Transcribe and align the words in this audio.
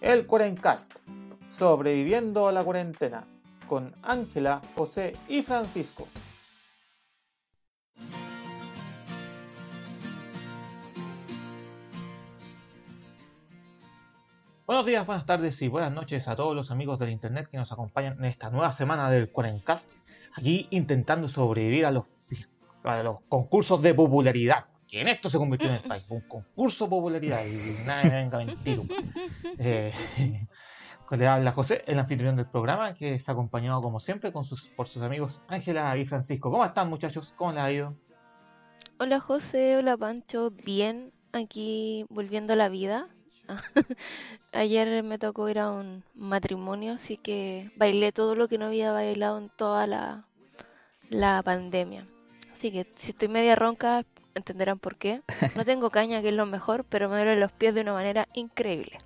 el 0.00 0.26
Cuarencast, 0.26 1.00
sobreviviendo 1.46 2.46
a 2.46 2.52
la 2.52 2.62
cuarentena, 2.62 3.24
con 3.68 3.94
Ángela, 4.02 4.60
José 4.76 5.14
y 5.28 5.42
Francisco. 5.42 6.06
Buenos 14.66 14.84
días, 14.86 15.06
buenas 15.06 15.26
tardes 15.26 15.60
y 15.62 15.68
buenas 15.68 15.92
noches 15.92 16.28
a 16.28 16.36
todos 16.36 16.54
los 16.54 16.70
amigos 16.70 16.98
del 16.98 17.10
internet 17.10 17.48
que 17.50 17.56
nos 17.56 17.72
acompañan 17.72 18.18
en 18.18 18.26
esta 18.26 18.50
nueva 18.50 18.72
semana 18.72 19.10
del 19.10 19.32
Cuarencast, 19.32 19.92
aquí 20.36 20.68
intentando 20.70 21.28
sobrevivir 21.28 21.86
a 21.86 21.90
los, 21.90 22.04
a 22.84 23.02
los 23.02 23.20
concursos 23.28 23.82
de 23.82 23.94
popularidad 23.94 24.66
que 24.88 25.02
en 25.02 25.08
esto 25.08 25.28
se 25.28 25.38
convirtió 25.38 25.68
en 25.68 25.74
el 25.74 25.82
país. 25.82 26.04
Fue 26.04 26.16
un 26.16 26.28
concurso 26.28 26.84
de 26.84 26.90
popularidad 26.90 27.44
y 27.44 27.86
nadie 27.86 28.10
venga 28.10 28.40
a 28.40 28.44
mentir. 28.44 28.80
Eh, 29.60 29.92
le 31.16 31.26
habla 31.26 31.52
José, 31.52 31.82
el 31.86 31.98
anfitrión 31.98 32.36
del 32.36 32.46
programa, 32.46 32.94
que 32.94 33.14
está 33.14 33.32
acompañado 33.32 33.80
como 33.80 33.98
siempre 33.98 34.32
con 34.32 34.44
sus, 34.44 34.68
por 34.68 34.88
sus 34.88 35.02
amigos 35.02 35.40
Ángela 35.48 35.96
y 35.96 36.04
Francisco. 36.04 36.50
¿Cómo 36.50 36.64
están 36.64 36.88
muchachos? 36.88 37.32
¿Cómo 37.36 37.52
les 37.52 37.62
ha 37.62 37.72
ido? 37.72 37.96
Hola 38.98 39.20
José, 39.20 39.76
hola 39.76 39.96
Pancho, 39.96 40.50
bien, 40.64 41.12
aquí 41.32 42.04
volviendo 42.08 42.52
a 42.52 42.56
la 42.56 42.68
vida. 42.68 43.08
Ayer 44.52 45.02
me 45.02 45.18
tocó 45.18 45.48
ir 45.48 45.58
a 45.58 45.70
un 45.70 46.04
matrimonio, 46.14 46.94
así 46.94 47.16
que 47.16 47.70
bailé 47.76 48.12
todo 48.12 48.34
lo 48.34 48.48
que 48.48 48.58
no 48.58 48.66
había 48.66 48.92
bailado 48.92 49.38
en 49.38 49.48
toda 49.48 49.86
la, 49.86 50.24
la 51.08 51.42
pandemia. 51.42 52.06
Así 52.52 52.70
que 52.70 52.92
si 52.96 53.12
estoy 53.12 53.28
media 53.28 53.56
ronca, 53.56 54.04
entenderán 54.38 54.78
por 54.78 54.96
qué. 54.96 55.22
No 55.54 55.64
tengo 55.64 55.90
caña, 55.90 56.22
que 56.22 56.28
es 56.28 56.34
lo 56.34 56.46
mejor, 56.46 56.84
pero 56.84 57.08
me 57.08 57.16
duelen 57.16 57.40
los 57.40 57.52
pies 57.52 57.74
de 57.74 57.82
una 57.82 57.92
manera 57.92 58.28
increíble. 58.32 58.98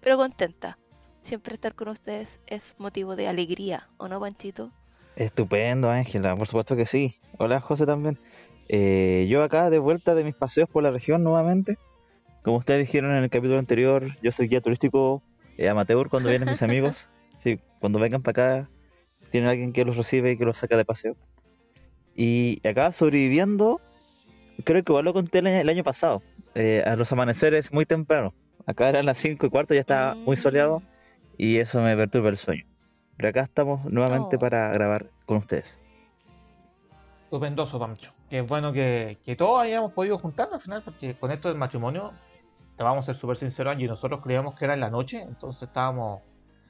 Pero 0.00 0.16
contenta. 0.16 0.78
Siempre 1.22 1.54
estar 1.54 1.74
con 1.74 1.88
ustedes 1.88 2.40
es 2.46 2.74
motivo 2.78 3.14
de 3.14 3.28
alegría, 3.28 3.88
¿o 3.98 4.08
no, 4.08 4.18
Panchito? 4.18 4.72
Estupendo, 5.16 5.90
Ángela, 5.90 6.36
por 6.36 6.46
supuesto 6.46 6.76
que 6.76 6.86
sí. 6.86 7.16
Hola, 7.38 7.60
José 7.60 7.84
también. 7.84 8.18
Eh, 8.68 9.26
yo 9.28 9.42
acá 9.42 9.68
de 9.68 9.78
vuelta 9.78 10.14
de 10.14 10.24
mis 10.24 10.34
paseos 10.34 10.68
por 10.68 10.82
la 10.82 10.90
región 10.90 11.22
nuevamente. 11.22 11.76
Como 12.42 12.58
ustedes 12.58 12.86
dijeron 12.86 13.10
en 13.10 13.24
el 13.24 13.30
capítulo 13.30 13.58
anterior, 13.58 14.06
yo 14.22 14.32
soy 14.32 14.48
guía 14.48 14.60
turístico 14.60 15.22
eh, 15.56 15.68
amateur 15.68 16.08
cuando 16.08 16.30
vienen 16.30 16.48
mis 16.48 16.62
amigos. 16.62 17.08
Sí, 17.38 17.60
cuando 17.78 18.00
vengan 18.00 18.20
para 18.20 18.58
acá, 18.58 18.70
tienen 19.30 19.48
alguien 19.48 19.72
que 19.72 19.84
los 19.84 19.96
recibe 19.96 20.32
y 20.32 20.36
que 20.36 20.44
los 20.44 20.58
saca 20.58 20.76
de 20.76 20.84
paseo. 20.84 21.14
Y 22.16 22.60
acá 22.66 22.90
sobreviviendo 22.90 23.80
creo 24.64 24.82
que 24.82 24.92
igual 24.92 25.04
lo 25.04 25.12
conté 25.12 25.38
el 25.38 25.68
año, 25.68 25.84
pasado, 25.84 26.22
eh, 26.54 26.82
a 26.86 26.96
los 26.96 27.12
amaneceres 27.12 27.72
muy 27.72 27.86
temprano. 27.86 28.34
Acá 28.66 28.88
eran 28.88 29.06
las 29.06 29.18
5 29.18 29.46
y 29.46 29.50
cuarto, 29.50 29.74
ya 29.74 29.80
estaba 29.80 30.14
muy 30.14 30.36
mm. 30.36 30.40
soleado 30.40 30.82
y 31.36 31.58
eso 31.58 31.80
me 31.80 31.96
perturba 31.96 32.28
el 32.28 32.36
sueño. 32.36 32.64
Pero 33.16 33.30
acá 33.30 33.42
estamos 33.42 33.84
nuevamente 33.84 34.36
oh. 34.36 34.38
para 34.38 34.70
grabar 34.72 35.06
con 35.26 35.38
ustedes. 35.38 35.78
Estupendoso, 37.24 37.78
Pancho. 37.78 38.12
Qué 38.30 38.40
bueno 38.42 38.72
que, 38.72 39.18
que, 39.24 39.36
todos 39.36 39.62
hayamos 39.62 39.92
podido 39.92 40.18
juntarnos 40.18 40.54
al 40.54 40.60
final, 40.60 40.82
porque 40.82 41.14
con 41.14 41.30
esto 41.30 41.48
del 41.48 41.58
matrimonio, 41.58 42.12
te 42.76 42.82
vamos 42.84 43.04
a 43.04 43.06
ser 43.06 43.16
súper 43.16 43.36
sinceros, 43.36 43.76
y 43.78 43.86
nosotros 43.86 44.20
creíamos 44.22 44.54
que 44.54 44.64
era 44.64 44.74
en 44.74 44.80
la 44.80 44.90
noche, 44.90 45.22
entonces 45.22 45.64
estábamos. 45.64 46.22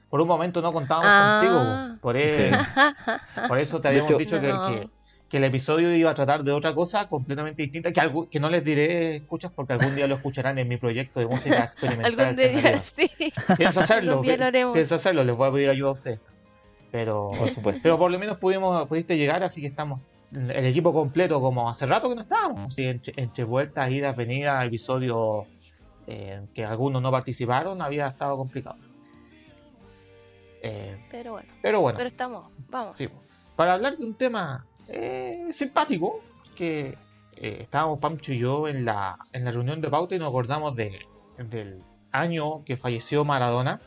Por 0.09 0.21
un 0.21 0.27
momento 0.27 0.61
no 0.61 0.73
contábamos 0.73 1.09
ah. 1.09 1.39
contigo. 1.39 1.99
Por, 2.01 2.15
por 3.47 3.59
eso 3.59 3.79
te 3.79 3.87
habíamos 3.87 4.17
dicho 4.17 4.39
que, 4.41 4.89
que 5.29 5.37
el 5.37 5.43
episodio 5.43 5.93
iba 5.95 6.09
a 6.09 6.15
tratar 6.15 6.43
de 6.43 6.51
otra 6.51 6.73
cosa 6.73 7.07
completamente 7.07 7.61
distinta, 7.61 7.91
que, 7.93 7.99
algo, 7.99 8.29
que 8.29 8.39
no 8.39 8.49
les 8.49 8.63
diré, 8.63 9.17
escuchas, 9.17 9.51
porque 9.55 9.73
algún 9.73 9.95
día 9.95 10.07
lo 10.07 10.15
escucharán 10.15 10.57
en 10.57 10.67
mi 10.67 10.77
proyecto 10.77 11.19
de 11.19 11.27
música 11.27 11.63
experimental. 11.73 12.19
algún 12.19 12.35
día, 12.35 12.81
sí. 12.81 13.09
Pienso 13.57 13.81
hacerlo, 13.81 14.21
pienso 14.21 14.95
hacerlo, 14.95 15.23
les 15.23 15.35
voy 15.35 15.47
a 15.47 15.51
pedir 15.51 15.69
ayuda 15.69 15.89
a 15.89 15.93
ustedes. 15.93 16.19
Pero 16.91 17.31
por, 17.61 17.79
pero 17.81 17.99
por 17.99 18.09
lo 18.09 18.17
menos 18.17 18.37
pudimos, 18.37 18.87
pudiste 18.87 19.15
llegar, 19.15 19.43
así 19.43 19.61
que 19.61 19.67
estamos 19.67 20.01
el 20.31 20.65
equipo 20.65 20.93
completo 20.93 21.41
como 21.41 21.69
hace 21.69 21.85
rato 21.85 22.09
que 22.09 22.15
no 22.15 22.21
estábamos. 22.21 22.77
entre, 22.77 23.43
vueltas, 23.43 23.89
idas, 23.89 24.15
venidas, 24.15 24.65
episodios 24.65 25.45
eh, 26.07 26.41
que 26.53 26.65
algunos 26.65 27.01
no 27.01 27.11
participaron, 27.11 27.81
había 27.81 28.07
estado 28.07 28.37
complicado. 28.37 28.77
Eh, 30.61 30.97
pero 31.09 31.33
bueno. 31.33 31.49
Pero 31.61 31.81
bueno. 31.81 31.97
Pero 31.97 32.09
estamos, 32.09 32.45
vamos. 32.69 32.97
Sí, 32.97 33.07
para 33.55 33.73
hablar 33.73 33.97
de 33.97 34.05
un 34.05 34.13
tema 34.13 34.65
eh, 34.89 35.47
simpático 35.51 36.21
que 36.55 36.97
eh, 37.35 37.59
estábamos 37.61 37.99
Pancho 37.99 38.33
y 38.33 38.39
yo 38.39 38.67
en 38.67 38.85
la, 38.85 39.17
en 39.31 39.45
la 39.45 39.51
reunión 39.51 39.79
de 39.81 39.89
pauta 39.89 40.15
y 40.15 40.19
nos 40.19 40.29
acordamos 40.29 40.75
de, 40.75 40.99
del 41.37 41.81
año 42.11 42.63
que 42.65 42.75
falleció 42.75 43.23
Maradona. 43.23 43.81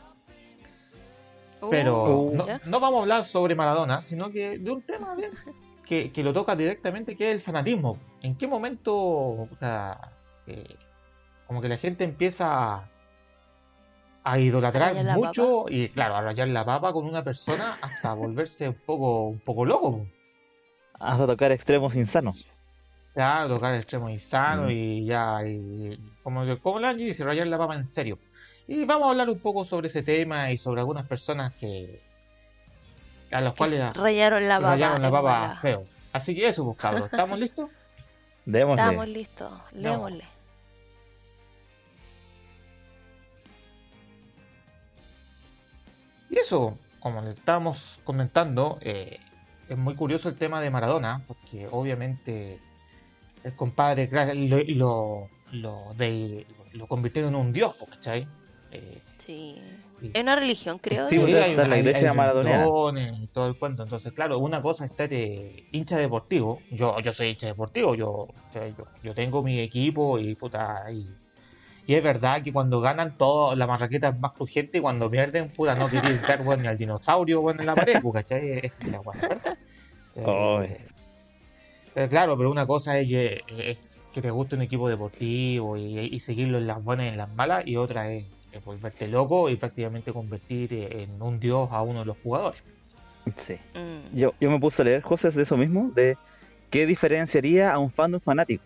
Pero 1.69 2.19
uh, 2.19 2.37
no, 2.65 2.79
vamos 2.79 2.99
a 2.99 3.01
hablar 3.03 3.25
sobre 3.25 3.55
Maradona, 3.55 4.01
sino 4.01 4.31
que 4.31 4.57
de 4.57 4.71
un 4.71 4.81
tema 4.81 5.15
que, 5.85 6.11
que, 6.11 6.23
lo 6.23 6.33
toca 6.33 6.55
directamente, 6.55 7.15
que 7.15 7.29
es 7.29 7.35
el 7.35 7.41
fanatismo. 7.41 7.97
¿En 8.21 8.35
qué 8.35 8.47
momento 8.47 9.47
eh, 10.47 10.75
como 11.47 11.61
que 11.61 11.69
la 11.69 11.77
gente 11.77 12.03
empieza 12.03 12.89
a 14.25 14.39
idolatrar 14.39 14.95
mucho 15.15 15.65
y 15.69 15.89
claro, 15.89 16.15
a 16.15 16.21
rayar 16.21 16.47
la 16.49 16.65
papa 16.65 16.91
con 16.91 17.05
una 17.05 17.23
persona 17.23 17.77
hasta 17.81 18.13
volverse 18.13 18.69
un 18.69 18.75
poco, 18.85 19.27
un 19.27 19.39
poco 19.39 19.63
loco? 19.63 20.05
Hasta 21.03 21.27
tocar 21.27 21.51
extremos 21.51 21.95
insanos. 21.95 22.47
Ya, 23.15 23.45
tocar 23.47 23.75
extremos 23.75 24.11
insanos 24.11 24.67
mm. 24.67 24.71
y 24.71 25.05
ya, 25.05 25.45
y, 25.45 25.99
como, 26.23 26.43
como 26.59 26.79
el 26.79 27.01
y 27.01 27.13
se 27.13 27.23
rayar 27.23 27.47
la 27.47 27.57
papa 27.57 27.75
en 27.75 27.87
serio. 27.87 28.17
Y 28.67 28.85
vamos 28.85 29.07
a 29.07 29.11
hablar 29.11 29.29
un 29.29 29.39
poco 29.39 29.65
sobre 29.65 29.87
ese 29.87 30.01
tema 30.01 30.51
y 30.51 30.57
sobre 30.57 30.81
algunas 30.81 31.05
personas 31.05 31.53
que 31.53 32.01
a 33.31 33.41
los 33.41 33.55
cuales 33.55 33.93
rayaron 33.95 34.47
la 34.47 34.57
papa, 34.57 34.69
rayaron 34.69 35.01
la 35.01 35.11
papa 35.11 35.57
feo. 35.61 35.85
Así 36.13 36.33
que 36.35 36.47
eso, 36.47 36.63
buscado. 36.63 36.99
Pues, 36.99 37.11
¿Estamos 37.11 37.39
listos? 37.39 37.69
Démosle. 38.45 38.81
Estamos 38.81 39.07
listos, 39.07 39.51
démosle. 39.71 40.25
Y 46.29 46.39
eso, 46.39 46.77
como 46.99 47.21
le 47.21 47.31
estábamos 47.31 47.99
comentando, 48.03 48.77
eh, 48.81 49.19
es 49.69 49.77
muy 49.77 49.95
curioso 49.95 50.29
el 50.29 50.35
tema 50.35 50.61
de 50.61 50.69
Maradona, 50.69 51.23
porque 51.27 51.67
obviamente 51.71 52.59
el 53.43 53.55
compadre 53.55 54.09
lo, 54.75 55.27
lo, 55.51 55.93
de, 55.95 56.45
lo 56.73 56.87
convirtieron 56.87 57.33
en 57.33 57.39
un 57.39 57.53
dios, 57.53 57.75
¿cachai? 57.89 58.27
Eh, 58.71 59.01
sí. 59.17 59.61
Es 60.13 60.21
una 60.21 60.35
religión, 60.35 60.79
creo. 60.79 61.07
Sí, 61.07 61.17
hay, 61.17 61.55
la 61.55 61.77
iglesia 61.77 62.13
maradoniana. 62.13 62.65
Y 63.21 63.27
todo 63.27 63.47
el 63.47 63.57
cuento. 63.57 63.83
Entonces, 63.83 64.11
claro, 64.11 64.39
una 64.39 64.61
cosa 64.61 64.85
es 64.85 64.93
ser 64.93 65.13
eh, 65.13 65.67
hincha 65.71 65.97
deportivo. 65.97 66.59
Yo, 66.71 66.99
yo 66.99 67.13
soy 67.13 67.29
hincha 67.29 67.47
deportivo. 67.47 67.95
Yo, 67.95 68.27
yo, 69.03 69.13
tengo 69.13 69.41
mi 69.43 69.59
equipo 69.59 70.19
y 70.19 70.35
puta. 70.35 70.91
Y, 70.91 71.07
y, 71.87 71.95
es 71.95 72.03
verdad 72.03 72.41
que 72.43 72.53
cuando 72.53 72.81
ganan 72.81 73.17
todo, 73.17 73.55
la 73.55 73.67
marraqueta 73.67 74.09
es 74.09 74.19
más 74.19 74.33
crujiente 74.33 74.77
y 74.77 74.81
cuando 74.81 75.09
pierden, 75.09 75.49
puta, 75.49 75.75
no 75.75 75.89
quería 75.89 76.09
estar 76.11 76.43
bueno, 76.43 76.63
ni 76.63 76.67
al 76.67 76.77
dinosaurio 76.77 77.41
bueno, 77.41 77.61
en 77.61 77.65
la 77.65 77.75
pared, 77.75 78.01
¿cachai? 78.13 78.59
Es, 78.59 78.63
es, 78.65 78.81
pero 80.13 82.09
claro, 82.09 82.37
pero 82.37 82.51
una 82.51 82.65
cosa 82.65 82.99
es 82.99 83.09
que, 83.09 83.77
te 84.13 84.31
guste 84.31 84.55
un 84.55 84.61
equipo 84.61 84.87
deportivo 84.89 85.77
y, 85.77 86.19
seguirlo 86.19 86.57
en 86.57 86.67
las 86.67 86.83
buenas 86.83 87.07
y 87.07 87.09
en 87.09 87.17
las 87.17 87.29
malas, 87.29 87.65
y 87.65 87.75
otra 87.75 88.11
es, 88.11 88.25
volverte 88.63 89.07
loco 89.07 89.49
y 89.49 89.55
prácticamente 89.55 90.13
convertir 90.13 90.73
en 90.73 91.19
un 91.21 91.39
dios 91.39 91.69
a 91.71 91.81
uno 91.81 91.99
de 91.99 92.05
los 92.05 92.17
jugadores. 92.21 92.61
Sí. 93.35 93.55
Mm. 93.73 94.15
Yo, 94.15 94.33
yo 94.39 94.51
me 94.51 94.59
puse 94.59 94.83
a 94.83 94.85
leer 94.85 95.01
cosas 95.01 95.33
de 95.33 95.43
eso 95.43 95.57
mismo, 95.57 95.91
de 95.95 96.17
qué 96.69 96.85
diferenciaría 96.85 97.71
a 97.71 97.79
un 97.79 97.91
fan 97.91 98.11
de 98.11 98.17
un 98.17 98.21
fanático. 98.21 98.63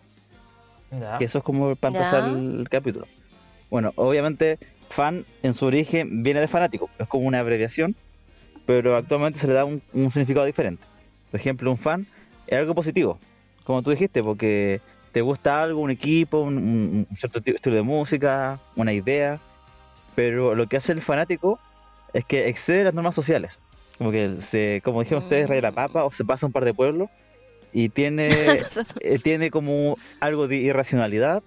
Que 1.18 1.24
eso 1.24 1.38
es 1.38 1.44
como 1.44 1.74
para 1.76 1.98
empezar 1.98 2.28
el 2.30 2.66
capítulo. 2.70 3.06
Bueno, 3.70 3.92
obviamente 3.96 4.58
fan 4.88 5.26
en 5.42 5.54
su 5.54 5.66
origen 5.66 6.22
viene 6.22 6.40
de 6.40 6.48
fanático, 6.48 6.88
es 6.98 7.06
como 7.06 7.26
una 7.26 7.40
abreviación, 7.40 7.94
pero 8.64 8.96
actualmente 8.96 9.38
se 9.38 9.46
le 9.46 9.52
da 9.52 9.64
un 9.64 9.80
significado 10.10 10.46
diferente. 10.46 10.82
Por 11.30 11.40
ejemplo, 11.40 11.70
un 11.70 11.78
fan 11.78 12.06
es 12.46 12.58
algo 12.58 12.74
positivo, 12.74 13.18
como 13.64 13.82
tú 13.82 13.90
dijiste, 13.90 14.22
porque 14.22 14.80
te 15.12 15.20
gusta 15.20 15.62
algo, 15.62 15.80
un 15.80 15.90
equipo, 15.90 16.40
un, 16.40 17.06
cierto 17.14 17.40
estilo 17.44 17.76
de 17.76 17.82
música, 17.82 18.58
una 18.76 18.92
idea, 18.92 19.40
pero 20.14 20.54
lo 20.54 20.66
que 20.68 20.78
hace 20.78 20.92
el 20.92 21.02
fanático 21.02 21.58
es 22.14 22.24
que 22.24 22.48
excede 22.48 22.84
las 22.84 22.94
normas 22.94 23.14
sociales. 23.14 23.58
Como 23.98 24.10
que 24.10 24.36
se, 24.36 24.80
como 24.84 25.02
dijeron 25.02 25.24
ustedes, 25.24 25.48
raya 25.48 25.60
la 25.60 25.72
papa 25.72 26.04
o 26.04 26.12
se 26.12 26.24
pasa 26.24 26.46
un 26.46 26.52
par 26.52 26.64
de 26.64 26.72
pueblos 26.72 27.10
y 27.72 27.88
tiene, 27.88 28.28
eh, 29.00 29.18
tiene 29.22 29.50
como 29.50 29.96
algo 30.20 30.48
de 30.48 30.56
irracionalidad, 30.56 31.42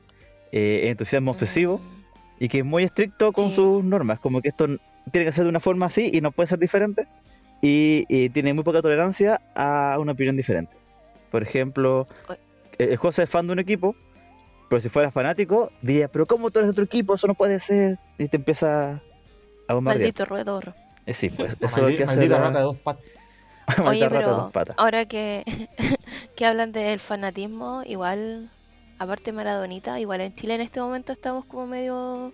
eh, 0.52 0.90
entusiasmo 0.90 1.32
obsesivo 1.32 1.78
mm. 1.78 2.44
y 2.44 2.50
que 2.50 2.60
es 2.60 2.66
muy 2.66 2.84
estricto 2.84 3.32
con 3.32 3.52
sus 3.52 3.84
normas, 3.84 4.20
como 4.20 4.42
que 4.42 4.50
esto 4.50 4.68
tiene 5.12 5.26
que 5.26 5.32
ser 5.32 5.46
de 5.46 5.50
una 5.50 5.60
forma 5.60 5.88
así 5.88 6.10
y 6.14 6.22
no 6.22 6.32
puede 6.32 6.48
ser 6.48 6.60
diferente 6.60 7.08
y, 7.62 8.30
tiene 8.30 8.54
muy 8.54 8.64
poca 8.64 8.82
tolerancia 8.82 9.42
a 9.56 9.98
una 10.00 10.14
opinión 10.14 10.36
diferente. 10.36 10.74
Por 11.30 11.44
ejemplo, 11.44 12.08
el 12.78 12.98
José 12.98 13.24
es 13.24 13.30
fan 13.30 13.48
de 13.48 13.54
un 13.54 13.60
equipo, 13.60 13.96
pero 14.70 14.80
si 14.80 14.90
fuera 14.90 15.12
fanático, 15.12 15.72
diría, 15.82 16.08
pero 16.08 16.26
¿cómo 16.26 16.50
tú 16.50 16.60
eres 16.60 16.68
de 16.68 16.72
otro 16.72 16.84
equipo? 16.86 17.14
Eso 17.14 17.28
no 17.28 17.36
puede 17.36 17.60
ser. 17.60 18.00
Y 18.18 18.28
te 18.28 18.38
empieza 18.38 19.02
a 19.68 19.80
Maldito 19.80 20.26
roedor. 20.26 20.74
Eh, 21.06 21.14
sí, 21.14 21.30
pues 21.30 21.56
eso 21.62 21.88
es 21.88 21.98
que 21.98 22.04
hace 22.04 22.28
la... 22.28 22.40
rata 22.40 22.60
de 22.60 22.64
dos 22.64 22.78
patas. 22.78 23.20
Oye, 23.86 24.10
pero 24.10 24.52
ahora 24.78 25.06
que, 25.06 25.44
que 26.36 26.46
hablan 26.46 26.72
del 26.72 27.00
fanatismo, 27.00 27.84
igual, 27.86 28.50
aparte 29.00 29.32
Maradonita, 29.32 30.00
igual 30.00 30.22
en 30.22 30.36
Chile 30.36 30.56
en 30.56 30.62
este 30.62 30.80
momento 30.80 31.14
estamos 31.14 31.46
como 31.46 31.68
medio 31.68 32.34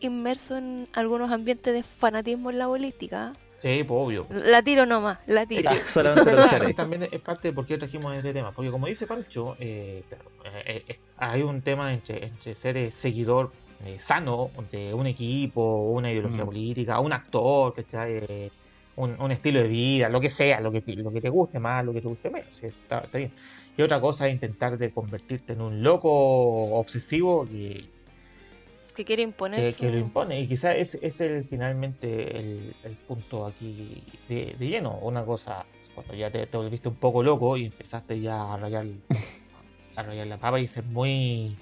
inmersos 0.00 0.58
en 0.58 0.88
algunos 0.92 1.30
ambientes 1.30 1.72
de 1.72 1.82
fanatismo 1.82 2.50
en 2.50 2.58
la 2.58 2.66
política. 2.66 3.32
Sí, 3.64 3.82
pues 3.82 3.98
obvio. 3.98 4.26
La 4.28 4.62
tiro 4.62 4.84
nomás, 4.84 5.18
la 5.26 5.46
tiro. 5.46 5.70
solamente 5.86 6.74
También 6.74 7.08
es 7.10 7.20
parte 7.22 7.48
de 7.48 7.54
por 7.54 7.64
qué 7.64 7.78
trajimos 7.78 8.14
este 8.14 8.34
tema. 8.34 8.52
Porque 8.52 8.70
como 8.70 8.86
dice 8.86 9.06
Pancho, 9.06 9.56
eh, 9.58 10.04
eh, 10.44 10.84
eh, 10.86 10.98
hay 11.16 11.40
un 11.40 11.62
tema 11.62 11.90
entre, 11.94 12.26
entre 12.26 12.54
ser 12.54 12.92
seguidor 12.92 13.52
sano 13.98 14.50
de 14.70 14.92
un 14.92 15.06
equipo, 15.06 15.88
una 15.90 16.12
ideología 16.12 16.42
mm. 16.42 16.46
política, 16.46 17.00
un 17.00 17.14
actor, 17.14 17.72
que 17.72 18.50
un, 18.96 19.20
un, 19.20 19.30
estilo 19.32 19.60
de 19.60 19.68
vida, 19.68 20.08
lo 20.08 20.20
que 20.20 20.30
sea, 20.30 20.60
lo 20.60 20.70
que, 20.70 20.82
lo 20.96 21.12
que 21.12 21.20
te 21.20 21.28
guste 21.28 21.58
más, 21.58 21.84
lo 21.84 21.92
que 21.92 22.00
te 22.00 22.08
guste 22.08 22.30
menos. 22.30 22.62
Está, 22.62 23.00
está 23.00 23.18
bien. 23.18 23.32
Y 23.76 23.82
otra 23.82 24.00
cosa 24.00 24.28
es 24.28 24.34
intentar 24.34 24.78
de 24.78 24.92
convertirte 24.92 25.54
en 25.54 25.60
un 25.60 25.82
loco 25.82 26.10
obsesivo 26.76 27.44
que 27.44 27.88
que 28.94 29.04
quiere 29.04 29.22
imponer. 29.22 29.74
Que, 29.74 29.90
lo 29.90 29.98
impone, 29.98 30.40
y 30.40 30.46
quizás 30.46 30.76
ese 30.76 31.38
es 31.38 31.48
finalmente 31.48 32.72
el, 32.84 32.96
punto 33.08 33.44
aquí 33.46 34.04
de, 34.28 34.54
lleno. 34.58 34.98
Una 34.98 35.24
cosa, 35.24 35.66
cuando 35.94 36.14
ya 36.14 36.30
te, 36.30 36.46
volviste 36.46 36.88
un 36.88 36.94
poco 36.94 37.22
loco 37.22 37.56
y 37.56 37.66
empezaste 37.66 38.20
ya 38.20 38.52
a 38.52 38.56
rayar, 38.56 38.86
a 39.96 40.02
rayar 40.02 40.26
la 40.28 40.38
papa 40.38 40.60
y 40.60 40.68
ser 40.68 40.84
muy. 40.84 41.56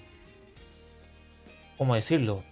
¿Cómo 1.79 1.95
decirlo? 1.95 2.43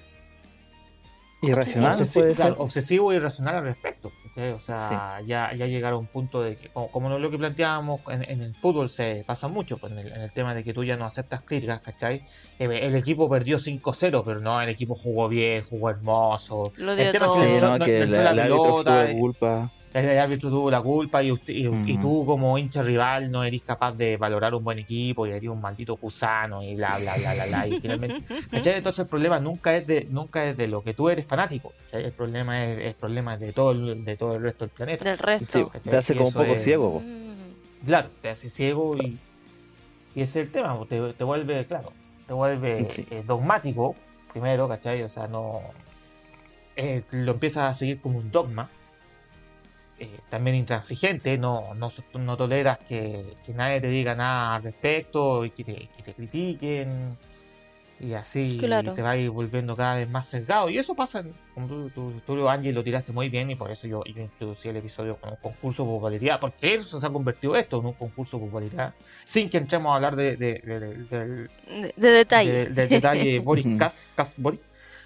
Irracional. 1.42 2.00
Obsesivo, 2.00 2.54
obsesivo 2.58 3.12
e 3.12 3.16
irracional 3.16 3.56
al 3.56 3.64
respecto. 3.64 4.10
O 4.36 4.60
sea, 4.60 5.20
ya, 5.26 5.52
ya 5.54 5.66
llegar 5.66 5.92
a 5.92 5.96
un 5.96 6.06
punto 6.06 6.42
de 6.42 6.56
que, 6.56 6.68
como, 6.68 7.08
lo 7.18 7.30
que 7.30 7.38
planteábamos 7.38 8.00
en, 8.08 8.40
el 8.40 8.54
fútbol, 8.54 8.88
se 8.88 9.24
pasa 9.26 9.48
mucho 9.48 9.78
pues, 9.78 9.92
en, 9.92 9.98
el, 9.98 10.32
tema 10.32 10.54
de 10.54 10.62
que 10.62 10.72
tú 10.72 10.84
ya 10.84 10.96
no 10.96 11.04
aceptas 11.04 11.42
críticas, 11.42 11.80
¿cachai? 11.80 12.24
Eh, 12.58 12.68
el, 12.82 12.94
equipo 12.94 13.28
perdió 13.28 13.58
5-0, 13.58 14.22
pero 14.24 14.40
no, 14.40 14.60
el 14.62 14.68
equipo 14.68 14.94
jugó 14.94 15.28
bien, 15.28 15.64
jugó 15.64 15.90
hermoso. 15.90 16.72
Lo 16.76 16.92
el 16.92 17.12
tema 17.12 17.26
es 17.26 17.62
que, 17.84 18.06
la, 18.06 18.32
la, 18.32 18.42
pelota, 18.44 19.12
culpa 19.12 19.70
el 19.92 20.18
árbitro 20.18 20.50
tuvo 20.50 20.70
la 20.70 20.80
culpa 20.80 21.22
y, 21.22 21.32
usted, 21.32 21.52
y, 21.52 21.98
tú 21.98 22.24
como 22.24 22.56
hincha 22.56 22.82
rival 22.82 23.30
no 23.30 23.42
eres 23.42 23.62
capaz 23.62 23.92
de 23.92 24.16
valorar 24.16 24.54
un 24.54 24.62
buen 24.62 24.78
equipo 24.78 25.26
y 25.26 25.30
eres 25.30 25.48
un 25.50 25.60
maldito 25.60 25.96
gusano 25.96 26.62
y 26.62 26.76
bla 26.76 26.96
bla 26.98 27.16
bla 27.16 27.34
bla 27.34 27.46
bla 27.46 27.66
y 27.66 27.80
finalmente 27.80 28.22
entonces 28.52 29.00
el 29.00 29.06
problema 29.08 29.40
nunca 29.40 29.76
es 29.76 29.86
de 29.86 30.06
nunca 30.08 30.44
es 30.44 30.56
de 30.56 30.68
lo 30.68 30.82
que 30.82 30.94
tú 30.94 31.08
eres 31.08 31.26
fanático 31.26 31.72
el 31.92 32.12
problema 32.12 32.64
es 32.64 32.78
el 32.86 32.94
problema 32.94 33.36
de 33.36 33.52
todo 33.52 33.72
el, 33.72 34.04
de 34.04 34.16
todo 34.16 34.36
el 34.36 34.42
resto 34.42 34.64
del 34.64 34.70
planeta. 34.70 35.04
Del 35.04 35.18
resto. 35.18 35.70
Te 35.82 35.96
hace 35.96 36.14
como 36.14 36.28
un 36.28 36.34
poco 36.34 36.56
ciego 36.56 37.00
mm. 37.00 37.86
claro 37.86 38.10
te 38.20 38.28
hace 38.28 38.48
ciego 38.48 38.96
y, 38.96 39.18
y 40.14 40.22
ese 40.22 40.40
es 40.40 40.46
el 40.46 40.52
tema 40.52 40.78
te, 40.88 41.14
te 41.14 41.24
vuelve 41.24 41.66
claro 41.66 41.92
te 42.28 42.32
vuelve 42.32 42.86
eh, 43.10 43.24
dogmático 43.26 43.96
primero 44.32 44.68
¿cachai? 44.68 45.02
o 45.02 45.08
sea 45.08 45.26
no 45.26 45.62
eh, 46.76 47.02
lo 47.10 47.32
empiezas 47.32 47.70
a 47.70 47.74
seguir 47.74 48.00
como 48.00 48.18
un 48.18 48.30
dogma 48.30 48.70
eh, 50.00 50.18
también 50.30 50.56
intransigente, 50.56 51.36
no, 51.36 51.74
no, 51.74 51.92
no 52.14 52.36
toleras 52.38 52.78
que, 52.78 53.36
nadie 53.54 53.82
te 53.82 53.88
diga 53.88 54.14
nada 54.14 54.54
al 54.54 54.62
respecto 54.62 55.44
y 55.44 55.50
que 55.50 55.62
te, 55.62 56.14
critiquen 56.14 57.18
y 58.00 58.14
así 58.14 58.56
te 58.56 59.02
vas 59.02 59.28
volviendo 59.28 59.76
cada 59.76 59.96
vez 59.96 60.08
más 60.08 60.26
sesgado. 60.26 60.70
Y 60.70 60.78
eso 60.78 60.94
pasa, 60.94 61.22
como 61.52 61.90
tú, 61.90 62.14
tú, 62.24 62.48
Angie, 62.48 62.72
lo 62.72 62.82
tiraste 62.82 63.12
muy 63.12 63.28
bien 63.28 63.50
y 63.50 63.56
por 63.56 63.70
eso 63.70 63.86
yo, 63.86 64.02
introducí 64.06 64.70
el 64.70 64.78
episodio 64.78 65.16
con 65.16 65.32
un 65.32 65.36
concurso 65.36 65.84
de 65.84 65.90
popularidad, 65.90 66.40
porque 66.40 66.76
eso 66.76 66.98
se 66.98 67.06
ha 67.06 67.10
convertido 67.10 67.54
esto 67.54 67.80
en 67.80 67.84
un 67.84 67.92
concurso 67.92 68.38
de 68.38 68.46
popularidad, 68.46 68.94
sin 69.26 69.50
que 69.50 69.58
entremos 69.58 69.92
a 69.92 69.96
hablar 69.96 70.16
de, 70.16 70.34
de, 70.38 70.62
de, 71.10 71.48
de 71.94 72.10
detalle. 72.10 72.70
del 72.70 72.88
detalle 72.88 73.38
Boris 73.44 73.66
Boris, 74.38 74.60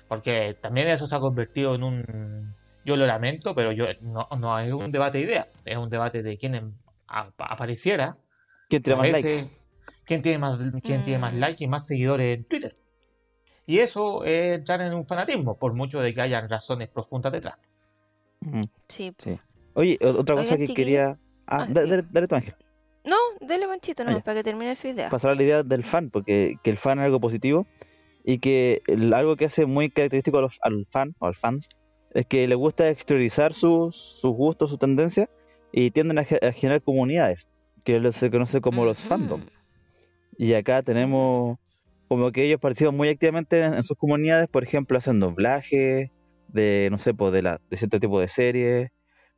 porque 0.06 0.56
también 0.61 0.87
eso 0.87 1.08
se 1.08 1.17
ha 1.17 1.19
convertido 1.19 1.75
en 1.75 1.82
un 1.82 2.55
yo 2.85 2.97
lo 2.97 3.07
lamento, 3.07 3.55
pero 3.55 3.73
yo 3.73 3.87
no, 4.01 4.29
no 4.39 4.59
es 4.59 4.73
un 4.73 4.93
debate 4.93 5.19
de 5.19 5.25
ideas, 5.25 5.49
es 5.65 5.77
un 5.77 5.91
debate 5.91 6.23
de 6.23 6.37
quién 6.37 6.75
apareciera. 7.07 8.19
¿Quién 8.69 8.83
tiene 8.83 8.99
más 8.99 9.11
likes? 9.11 9.51
¿Quién 10.05 10.23
tiene 10.23 10.39
más, 10.39 10.59
quién 10.83 11.03
tiene 11.03 11.19
más 11.19 11.33
mm. 11.33 11.39
likes 11.39 11.65
y 11.65 11.67
más 11.67 11.87
seguidores 11.87 12.39
en 12.39 12.45
Twitter? 12.45 12.77
Y 13.67 13.79
eso 13.79 14.25
es 14.25 14.59
entrar 14.59 14.83
en 14.83 14.93
un 14.93 15.07
fanatismo, 15.07 15.59
por 15.59 15.73
mucho 15.73 16.01
de 16.01 16.13
que 16.13 16.21
hayan 16.21 16.49
razones 16.51 16.89
profundas 16.89 17.33
detrás. 17.33 17.57
Sí. 18.89 19.15
Oye, 19.73 19.99
otra 20.03 20.37
cosa 20.37 20.59
que 20.59 20.67
quería... 20.67 21.19
Ah, 21.47 21.63
ah 21.63 21.67
dale, 21.69 22.29
tu 22.29 22.35
ángel. 22.35 22.55
No, 23.05 23.17
dale 23.41 23.67
manchito, 23.67 24.05
no, 24.05 24.11
ah, 24.11 24.21
para 24.21 24.39
que 24.39 24.45
termine 24.45 24.75
su 24.75 24.89
idea. 24.89 25.09
Pasar 25.09 25.31
a 25.31 25.35
la 25.35 25.43
idea 25.43 25.63
del 25.63 25.83
fan, 25.83 26.11
porque 26.11 26.57
que 26.63 26.71
el 26.71 26.77
fan 26.77 26.99
es 26.99 27.07
algo 27.07 27.21
positivo 27.21 27.67
y 28.23 28.39
que 28.39 28.83
algo 29.15 29.37
que 29.37 29.47
hace 29.47 29.67
muy 29.67 29.91
característico 29.91 30.39
al 30.39 30.87
fan 30.91 31.15
o 31.19 31.27
al 31.27 31.35
fans 31.35 31.69
es 32.15 32.27
que 32.27 32.47
le 32.47 32.55
gusta 32.55 32.89
exteriorizar 32.89 33.53
sus, 33.53 33.97
sus 33.97 34.33
gustos, 34.33 34.71
sus 34.71 34.79
tendencias 34.79 35.29
y 35.73 35.91
tienden 35.91 36.19
a, 36.19 36.25
generar 36.25 36.81
comunidades, 36.83 37.49
que 37.83 38.13
se 38.13 38.31
conoce 38.31 38.61
como 38.61 38.85
los 38.85 38.99
fandom. 38.99 39.43
Y 40.39 40.55
acá 40.55 40.83
tenemos 40.83 41.59
como 42.09 42.31
que 42.31 42.45
ellos 42.45 42.61
participan 42.61 42.97
muy 42.97 43.09
activamente 43.09 43.63
en, 43.63 43.83
sus 43.83 43.97
comunidades, 43.97 44.49
por 44.49 44.63
ejemplo, 44.63 44.97
hacen 44.97 45.19
doblaje 45.19 46.13
de, 46.49 46.89
no 46.93 46.99
sé, 46.99 47.13
pues 47.13 47.33
de, 47.33 47.43
la, 47.43 47.61
de 47.71 47.77
cierto 47.77 47.99
tipo 47.99 48.21
de 48.21 48.29
series, 48.29 48.91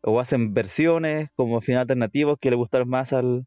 o 0.02 0.20
hacen 0.20 0.52
versiones 0.52 1.30
como 1.36 1.60
final 1.62 1.82
alternativos 1.82 2.36
que 2.38 2.50
le 2.50 2.56
gustaron 2.56 2.90
más 2.90 3.14
al, 3.14 3.46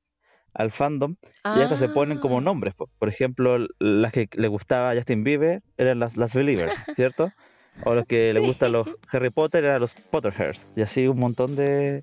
al 0.56 0.72
fandom, 0.72 1.16
y 1.46 1.62
hasta 1.62 1.78
se 1.78 1.90
ponen 1.90 2.18
como 2.18 2.40
ah. 2.40 2.42
nombres. 2.42 2.74
Por, 2.74 3.10
ejemplo, 3.10 3.60
las 3.78 4.12
que 4.12 4.28
le 4.34 4.48
gustaba 4.48 4.90
a 4.90 4.96
Justin 4.96 5.24
Bieber 5.24 5.62
eran 5.78 6.00
las, 6.00 6.18
las 6.18 6.34
Believers, 6.34 6.74
¿cierto? 6.96 7.32
O 7.84 7.94
los 7.94 8.06
que 8.06 8.34
le 8.34 8.40
gustan 8.40 8.72
los 8.72 8.88
Harry 9.12 9.30
Potter 9.30 9.66
eran 9.66 9.82
los 9.82 9.94
Potterheads. 9.94 10.68
Y 10.76 10.82
así 10.82 11.08
un 11.08 11.20
montón 11.20 11.56
de, 11.56 12.02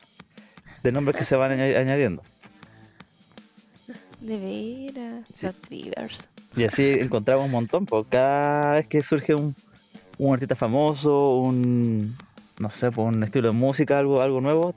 de 0.83 0.93
nombres 0.93 1.17
que 1.17 1.25
se 1.25 1.37
van 1.37 1.53
añadiendo. 1.53 2.23
De 4.21 4.39
veras, 4.39 5.43
los 5.43 6.29
Y 6.57 6.65
así 6.65 6.85
encontramos 6.85 7.47
un 7.47 7.53
montón, 7.53 7.87
porque 7.87 8.11
cada 8.11 8.75
vez 8.75 8.87
que 8.87 9.03
surge 9.03 9.35
un, 9.35 9.55
un 10.19 10.35
artista 10.35 10.57
famoso, 10.57 11.37
un 11.37 12.17
no 12.59 12.71
sé, 12.71 12.91
por 12.91 13.07
un 13.07 13.23
estilo 13.23 13.49
de 13.49 13.55
música, 13.55 13.99
algo, 13.99 14.23
algo 14.23 14.41
nuevo, 14.41 14.75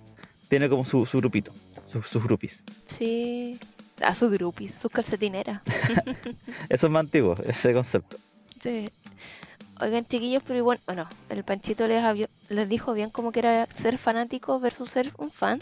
tiene 0.50 0.70
como 0.70 0.86
su, 0.86 1.06
su 1.06 1.20
grupito, 1.20 1.51
sus 1.88 2.24
groupies. 2.24 2.63
Sí, 2.86 3.58
a 4.01 4.13
sus 4.13 4.32
groupies, 4.32 4.74
sus 4.82 4.91
calcetineras. 4.91 5.62
Eso 6.70 6.88
es 6.88 6.91
más 6.91 7.01
antiguo, 7.01 7.36
ese 7.46 7.74
concepto. 7.74 8.18
Sí. 8.62 8.89
Oigan, 9.81 10.05
chiquillos, 10.05 10.43
pero 10.45 10.59
igual, 10.59 10.79
bueno, 10.86 11.07
el 11.29 11.43
Panchito 11.43 11.88
les, 11.88 12.03
les 12.50 12.69
dijo 12.69 12.93
bien 12.93 13.09
cómo 13.09 13.31
que 13.31 13.39
era 13.39 13.65
ser 13.65 13.98
fanático 13.98 14.59
versus 14.59 14.89
ser 14.89 15.13
un 15.17 15.31
fan, 15.31 15.59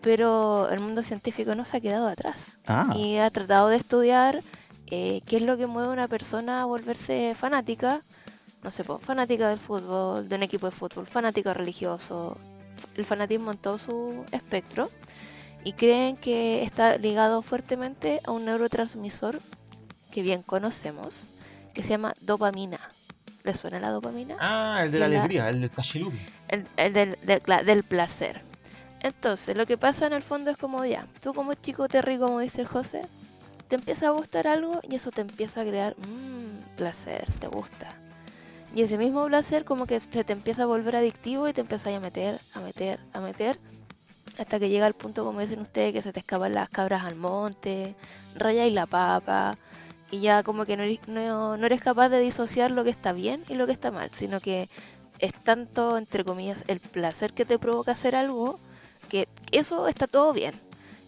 pero 0.00 0.68
el 0.68 0.80
mundo 0.80 1.02
científico 1.02 1.54
no 1.54 1.64
se 1.64 1.76
ha 1.76 1.80
quedado 1.80 2.08
atrás. 2.08 2.58
Ah. 2.66 2.92
Y 2.96 3.18
ha 3.18 3.30
tratado 3.30 3.68
de 3.68 3.76
estudiar 3.76 4.42
eh, 4.88 5.20
qué 5.26 5.36
es 5.36 5.42
lo 5.42 5.56
que 5.56 5.66
mueve 5.66 5.88
a 5.88 5.92
una 5.92 6.08
persona 6.08 6.62
a 6.62 6.64
volverse 6.64 7.34
fanática, 7.34 8.02
no 8.64 8.70
sé, 8.70 8.82
pues, 8.82 9.00
fanática 9.02 9.48
del 9.48 9.60
fútbol, 9.60 10.28
de 10.28 10.34
un 10.34 10.42
equipo 10.42 10.66
de 10.66 10.72
fútbol, 10.72 11.06
fanática 11.06 11.54
religioso, 11.54 12.36
el 12.96 13.04
fanatismo 13.04 13.52
en 13.52 13.58
todo 13.58 13.78
su 13.78 14.24
espectro, 14.32 14.90
y 15.62 15.72
creen 15.72 16.16
que 16.16 16.62
está 16.62 16.96
ligado 16.98 17.42
fuertemente 17.42 18.20
a 18.26 18.32
un 18.32 18.44
neurotransmisor 18.44 19.40
que 20.10 20.22
bien 20.22 20.42
conocemos, 20.42 21.14
que 21.74 21.82
se 21.82 21.90
llama 21.90 22.14
dopamina. 22.22 22.80
¿Le 23.46 23.54
suena 23.54 23.78
la 23.78 23.90
dopamina? 23.90 24.34
Ah, 24.40 24.80
el 24.82 24.90
de 24.90 24.98
la 24.98 25.06
alegría, 25.06 25.48
el 25.48 25.60
del 25.60 25.70
El, 26.48 26.66
el 26.76 26.92
del, 26.92 27.16
del, 27.64 27.82
placer. 27.84 28.40
Entonces, 28.98 29.56
lo 29.56 29.66
que 29.66 29.78
pasa 29.78 30.08
en 30.08 30.14
el 30.14 30.24
fondo 30.24 30.50
es 30.50 30.56
como 30.56 30.84
ya, 30.84 31.06
tú 31.22 31.32
como 31.32 31.54
chico 31.54 31.86
te 31.86 32.02
ríes, 32.02 32.18
como 32.18 32.40
dice 32.40 32.62
el 32.62 32.66
José, 32.66 33.02
te 33.68 33.76
empieza 33.76 34.08
a 34.08 34.10
gustar 34.10 34.48
algo 34.48 34.80
y 34.82 34.96
eso 34.96 35.12
te 35.12 35.20
empieza 35.20 35.60
a 35.60 35.64
crear 35.64 35.94
mmm, 35.96 36.76
placer, 36.76 37.24
te 37.38 37.46
gusta. 37.46 37.86
Y 38.74 38.82
ese 38.82 38.98
mismo 38.98 39.24
placer 39.26 39.64
como 39.64 39.86
que 39.86 40.00
se 40.00 40.24
te 40.24 40.32
empieza 40.32 40.64
a 40.64 40.66
volver 40.66 40.96
adictivo 40.96 41.48
y 41.48 41.52
te 41.52 41.60
empieza 41.60 41.94
a 41.94 42.00
meter, 42.00 42.40
a 42.52 42.58
meter, 42.58 42.98
a 43.12 43.20
meter, 43.20 43.60
hasta 44.38 44.58
que 44.58 44.70
llega 44.70 44.88
el 44.88 44.94
punto, 44.94 45.24
como 45.24 45.38
dicen 45.38 45.60
ustedes, 45.60 45.92
que 45.92 46.02
se 46.02 46.12
te 46.12 46.18
escapan 46.18 46.52
las 46.52 46.68
cabras 46.68 47.04
al 47.04 47.14
monte, 47.14 47.94
raya 48.34 48.66
y 48.66 48.70
la 48.70 48.86
papa, 48.86 49.56
y 50.10 50.20
ya 50.20 50.42
como 50.42 50.64
que 50.66 50.76
no 50.76 50.84
eres, 50.84 51.06
no, 51.08 51.54
eres 51.56 51.80
capaz 51.80 52.08
de 52.08 52.20
disociar 52.20 52.70
lo 52.70 52.84
que 52.84 52.90
está 52.90 53.12
bien 53.12 53.44
y 53.48 53.54
lo 53.54 53.66
que 53.66 53.72
está 53.72 53.90
mal, 53.90 54.10
sino 54.10 54.40
que 54.40 54.68
es 55.18 55.32
tanto, 55.32 55.98
entre 55.98 56.24
comillas, 56.24 56.64
el 56.68 56.80
placer 56.80 57.32
que 57.32 57.44
te 57.44 57.58
provoca 57.58 57.92
hacer 57.92 58.14
algo, 58.14 58.58
que 59.08 59.28
eso 59.50 59.88
está 59.88 60.06
todo 60.06 60.32
bien. 60.32 60.54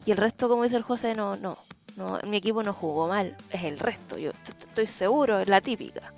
Y 0.06 0.12
el 0.12 0.16
resto, 0.16 0.48
como 0.48 0.62
dice 0.62 0.76
el 0.76 0.82
José, 0.82 1.14
no, 1.14 1.36
no, 1.36 1.58
no, 1.96 2.18
mi 2.26 2.38
equipo 2.38 2.62
no 2.62 2.72
jugó 2.72 3.08
mal, 3.08 3.36
es 3.50 3.64
el 3.64 3.78
resto, 3.78 4.18
yo 4.18 4.30
estoy 4.46 4.86
seguro, 4.86 5.38
es 5.40 5.48
la 5.48 5.60
típica. 5.60 6.12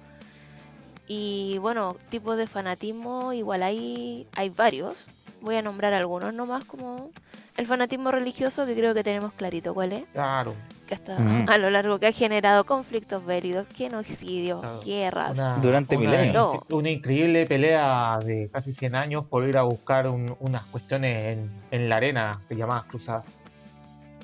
Y 1.13 1.59
bueno, 1.59 1.97
tipos 2.09 2.37
de 2.37 2.47
fanatismo, 2.47 3.33
igual 3.33 3.65
hay, 3.65 4.29
hay 4.37 4.49
varios. 4.49 4.97
Voy 5.41 5.57
a 5.57 5.63
nombrar 5.63 5.93
algunos 5.93 6.33
nomás 6.33 6.65
como 6.65 7.11
el 7.57 7.67
fanatismo 7.67 8.13
religioso 8.13 8.65
que 8.65 8.77
creo 8.77 8.95
que 8.95 9.03
tenemos 9.03 9.33
clarito 9.33 9.75
cuál 9.75 9.93
es. 9.93 10.05
Claro. 10.13 10.55
Que 10.91 11.13
a 11.47 11.59
lo 11.59 11.71
largo 11.71 12.01
que 12.01 12.09
ha 12.09 12.13
generado 12.13 12.65
conflictos 12.65 13.25
bélicos, 13.25 13.67
genocidios, 13.73 14.85
guerras. 14.85 15.37
Durante 15.63 15.97
milenios. 15.97 16.59
Una 16.71 16.91
increíble 16.91 17.47
pelea 17.47 18.19
de 18.25 18.51
casi 18.53 18.73
100 18.73 18.97
años 18.97 19.25
por 19.25 19.49
ir 19.49 19.57
a 19.57 19.63
buscar 19.63 20.09
unas 20.09 20.65
cuestiones 20.65 21.25
en, 21.25 21.51
en 21.71 21.89
la 21.89 21.97
arena 21.97 22.41
llamadas 22.51 22.85
cruzadas. 22.85 23.25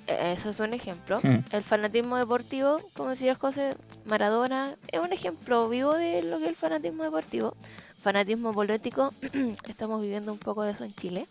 E-, 0.06 0.32
ese 0.32 0.50
es 0.50 0.60
un 0.60 0.74
ejemplo. 0.74 1.20
Hmm. 1.22 1.44
El 1.50 1.62
fanatismo 1.62 2.16
deportivo, 2.16 2.80
como 2.94 3.10
decía 3.10 3.34
José, 3.34 3.76
Maradona, 4.04 4.76
es 4.90 5.00
un 5.00 5.12
ejemplo 5.12 5.68
vivo 5.68 5.94
de 5.94 6.22
lo 6.22 6.38
que 6.38 6.44
es 6.44 6.50
el 6.50 6.56
fanatismo 6.56 7.04
deportivo. 7.04 7.54
Fanatismo 8.00 8.52
político, 8.52 9.12
estamos 9.68 10.00
viviendo 10.00 10.32
un 10.32 10.38
poco 10.38 10.62
de 10.62 10.72
eso 10.72 10.84
en 10.84 10.94
Chile. 10.94 11.26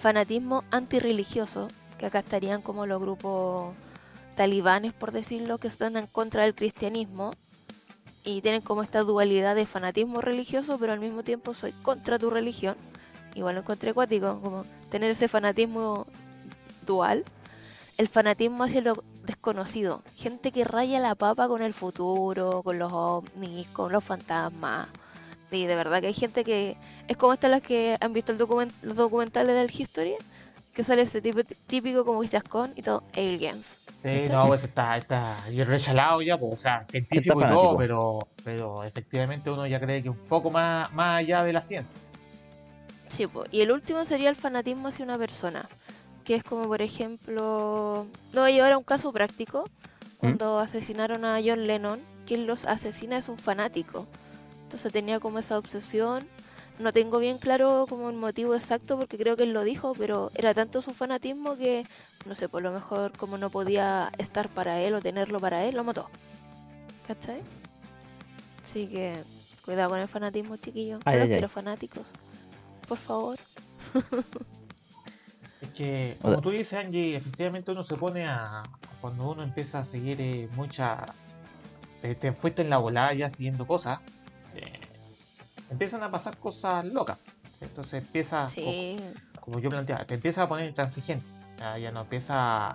Fanatismo 0.00 0.64
antirreligioso, 0.70 1.68
que 1.98 2.06
acá 2.06 2.20
estarían 2.20 2.62
como 2.62 2.86
los 2.86 3.00
grupos 3.00 3.74
talibanes, 4.40 4.94
por 4.94 5.12
decirlo, 5.12 5.58
que 5.58 5.68
están 5.68 5.98
en 5.98 6.06
contra 6.06 6.44
del 6.44 6.54
cristianismo 6.54 7.32
y 8.24 8.40
tienen 8.40 8.62
como 8.62 8.82
esta 8.82 9.00
dualidad 9.00 9.54
de 9.54 9.66
fanatismo 9.66 10.22
religioso, 10.22 10.78
pero 10.78 10.94
al 10.94 10.98
mismo 10.98 11.22
tiempo 11.22 11.52
soy 11.52 11.72
contra 11.82 12.18
tu 12.18 12.30
religión. 12.30 12.74
Igual 13.34 13.56
lo 13.56 13.60
encontré 13.60 13.90
acuático, 13.90 14.40
como 14.40 14.64
tener 14.90 15.10
ese 15.10 15.28
fanatismo 15.28 16.06
dual 16.86 17.22
el 17.98 18.08
fanatismo 18.08 18.64
hacia 18.64 18.80
lo 18.80 19.04
desconocido. 19.26 20.02
Gente 20.16 20.52
que 20.52 20.64
raya 20.64 21.00
la 21.00 21.14
papa 21.16 21.46
con 21.46 21.60
el 21.60 21.74
futuro, 21.74 22.62
con 22.62 22.78
los 22.78 22.90
ovnis, 22.90 23.68
con 23.68 23.92
los 23.92 24.02
fantasmas. 24.02 24.88
Y 25.50 25.66
de 25.66 25.74
verdad 25.74 26.00
que 26.00 26.06
hay 26.06 26.14
gente 26.14 26.44
que 26.44 26.78
es 27.08 27.16
como 27.18 27.34
estas 27.34 27.50
las 27.50 27.60
que 27.60 27.98
han 28.00 28.14
visto 28.14 28.32
el 28.32 28.38
los 28.38 28.96
documentales 28.96 29.54
del 29.54 29.70
History, 29.70 30.14
que 30.72 30.82
sale 30.82 31.02
ese 31.02 31.20
tipo, 31.20 31.40
típico 31.66 32.06
como 32.06 32.24
chascón 32.24 32.72
y 32.74 32.80
todo, 32.80 33.02
aliens. 33.12 33.79
Sí, 34.02 34.28
no, 34.30 34.46
pues 34.46 34.64
está, 34.64 34.96
está 34.96 35.36
rechalado 35.46 36.22
ya, 36.22 36.38
pues, 36.38 36.54
o 36.54 36.56
sea, 36.56 36.84
científico 36.84 37.40
y 37.40 37.44
todo, 37.44 37.76
pero, 37.76 38.28
pero 38.42 38.82
efectivamente 38.84 39.50
uno 39.50 39.66
ya 39.66 39.78
cree 39.78 40.02
que 40.02 40.08
un 40.08 40.16
poco 40.16 40.50
más, 40.50 40.90
más 40.92 41.18
allá 41.18 41.44
de 41.44 41.52
la 41.52 41.60
ciencia. 41.60 41.96
Sí, 43.08 43.26
pues, 43.26 43.48
y 43.52 43.60
el 43.60 43.70
último 43.70 44.04
sería 44.06 44.30
el 44.30 44.36
fanatismo 44.36 44.88
hacia 44.88 45.04
una 45.04 45.18
persona 45.18 45.68
que 46.24 46.36
es 46.36 46.44
como 46.44 46.68
por 46.68 46.82
ejemplo, 46.82 48.06
lo 48.32 48.40
voy 48.40 48.50
a 48.50 48.54
llevar 48.54 48.72
a 48.72 48.78
un 48.78 48.84
caso 48.84 49.12
práctico, 49.12 49.64
¿Mm? 49.64 50.16
cuando 50.18 50.58
asesinaron 50.58 51.24
a 51.24 51.40
John 51.44 51.66
Lennon, 51.66 52.00
quien 52.26 52.46
los 52.46 52.66
asesina 52.66 53.18
es 53.18 53.28
un 53.28 53.36
fanático, 53.38 54.06
entonces 54.62 54.92
tenía 54.92 55.18
como 55.18 55.40
esa 55.40 55.58
obsesión, 55.58 56.28
no 56.78 56.92
tengo 56.92 57.18
bien 57.18 57.38
claro 57.38 57.86
como 57.88 58.08
el 58.08 58.16
motivo 58.16 58.54
exacto 58.54 58.98
porque 58.98 59.18
creo 59.18 59.36
que 59.36 59.42
él 59.42 59.52
lo 59.52 59.64
dijo, 59.64 59.94
pero 59.98 60.30
era 60.34 60.54
tanto 60.54 60.82
su 60.82 60.92
fanatismo 60.92 61.56
que, 61.56 61.86
no 62.26 62.34
sé, 62.34 62.48
por 62.48 62.62
lo 62.62 62.72
mejor 62.72 63.12
como 63.16 63.36
no 63.38 63.50
podía 63.50 64.10
estar 64.18 64.48
para 64.48 64.80
él 64.80 64.94
o 64.94 65.00
tenerlo 65.00 65.38
para 65.40 65.64
él, 65.64 65.76
lo 65.76 65.84
mató. 65.84 66.08
¿Cachai? 67.06 67.40
Así 68.64 68.86
que 68.86 69.22
cuidado 69.64 69.90
con 69.90 70.00
el 70.00 70.08
fanatismo, 70.08 70.56
chiquillo. 70.56 70.98
Ay, 71.04 71.40
los 71.40 71.50
fanáticos. 71.50 72.08
Por 72.88 72.98
favor. 72.98 73.38
Es 75.60 75.68
que, 75.72 76.16
como 76.22 76.40
tú 76.40 76.50
dices, 76.50 76.72
Angie, 76.72 77.16
efectivamente 77.16 77.70
uno 77.70 77.84
se 77.84 77.96
pone 77.96 78.26
a. 78.26 78.62
Cuando 79.00 79.30
uno 79.30 79.42
empieza 79.42 79.80
a 79.80 79.84
seguir 79.84 80.20
eh, 80.20 80.48
mucha. 80.56 81.04
Te, 82.00 82.32
fuiste 82.32 82.62
en 82.62 82.70
la 82.70 82.78
volada 82.78 83.12
ya 83.12 83.28
siguiendo 83.28 83.66
cosas. 83.66 84.00
Eh, 84.54 84.79
empiezan 85.70 86.02
a 86.02 86.10
pasar 86.10 86.36
cosas 86.36 86.84
locas. 86.84 87.18
Entonces 87.60 88.02
empieza. 88.02 88.48
Como, 89.40 89.58
yo 89.58 89.70
planteaba, 89.70 90.04
te 90.04 90.14
empieza 90.14 90.42
a 90.42 90.48
poner 90.48 90.68
intransigente. 90.68 91.24
Ya, 91.58 91.90
no 91.90 92.02
empieza 92.02 92.68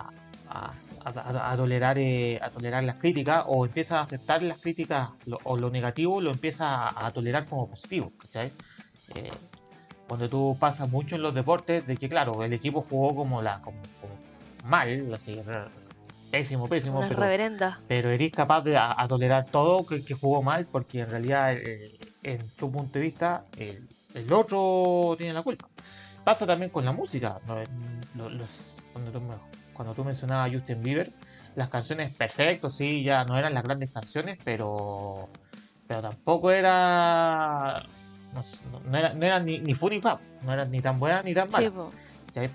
a, 0.48 0.72
a, 1.04 1.56
tolerar 1.56 1.98
eh, 1.98 2.38
a 2.40 2.50
tolerar 2.50 2.84
las 2.84 2.98
críticas 3.00 3.44
o 3.48 3.66
empieza 3.66 3.98
a 3.98 4.02
aceptar 4.02 4.42
las 4.42 4.60
críticas 4.60 5.10
o 5.42 5.56
lo 5.56 5.70
negativo 5.70 6.20
lo 6.20 6.30
empieza 6.30 7.04
a, 7.04 7.10
tolerar 7.10 7.46
como 7.46 7.68
positivo. 7.68 8.12
¿cachai? 8.18 8.52
cuando 10.06 10.28
tú 10.28 10.56
pasas 10.58 10.88
mucho 10.88 11.16
en 11.16 11.22
los 11.22 11.34
deportes, 11.34 11.86
de 11.86 11.96
que 11.96 12.08
claro, 12.08 12.44
el 12.44 12.52
equipo 12.52 12.82
jugó 12.88 13.14
como 13.14 13.42
la 13.42 13.60
como, 13.60 13.78
mal, 14.64 15.12
así, 15.14 15.40
pésimo, 16.30 16.68
pésimo, 16.68 17.00
pero, 17.00 17.20
reverenda. 17.20 17.80
pero 17.88 18.10
eres 18.10 18.32
capaz 18.32 18.62
de 18.62 18.76
a, 18.76 19.04
tolerar 19.08 19.46
todo 19.46 19.84
que, 19.86 20.04
que, 20.04 20.14
jugó 20.14 20.42
mal, 20.42 20.66
porque 20.70 21.00
en 21.00 21.10
realidad, 21.10 21.54
eh, 21.54 21.90
en 22.26 22.48
tu 22.50 22.70
punto 22.70 22.98
de 22.98 23.00
vista, 23.00 23.44
el, 23.56 23.86
el, 24.14 24.32
otro 24.32 25.14
tiene 25.16 25.32
la 25.32 25.42
culpa. 25.42 25.68
Pasa 26.24 26.46
también 26.46 26.70
con 26.70 26.84
la 26.84 26.92
música. 26.92 27.38
cuando, 27.46 29.12
tú, 29.12 29.22
cuando 29.72 29.94
tú 29.94 30.04
mencionabas 30.04 30.50
a 30.50 30.54
Justin 30.54 30.82
Bieber, 30.82 31.12
las 31.54 31.68
canciones 31.68 32.12
perfectas, 32.14 32.76
sí, 32.76 33.02
ya 33.04 33.24
no 33.24 33.38
eran 33.38 33.54
las 33.54 33.62
grandes 33.62 33.90
canciones, 33.92 34.38
pero 34.44 35.28
pero 35.86 36.02
tampoco 36.02 36.50
era 36.50 37.80
no, 38.34 38.98
era, 38.98 39.14
no 39.14 39.24
eran 39.24 39.44
ni, 39.44 39.58
ni 39.60 39.72
ni 39.72 40.00
fab, 40.00 40.18
no 40.42 40.52
eran 40.52 40.70
ni 40.70 40.80
tan 40.80 40.98
buenas 40.98 41.24
ni 41.24 41.32
tan 41.32 41.50
malas. 41.50 41.72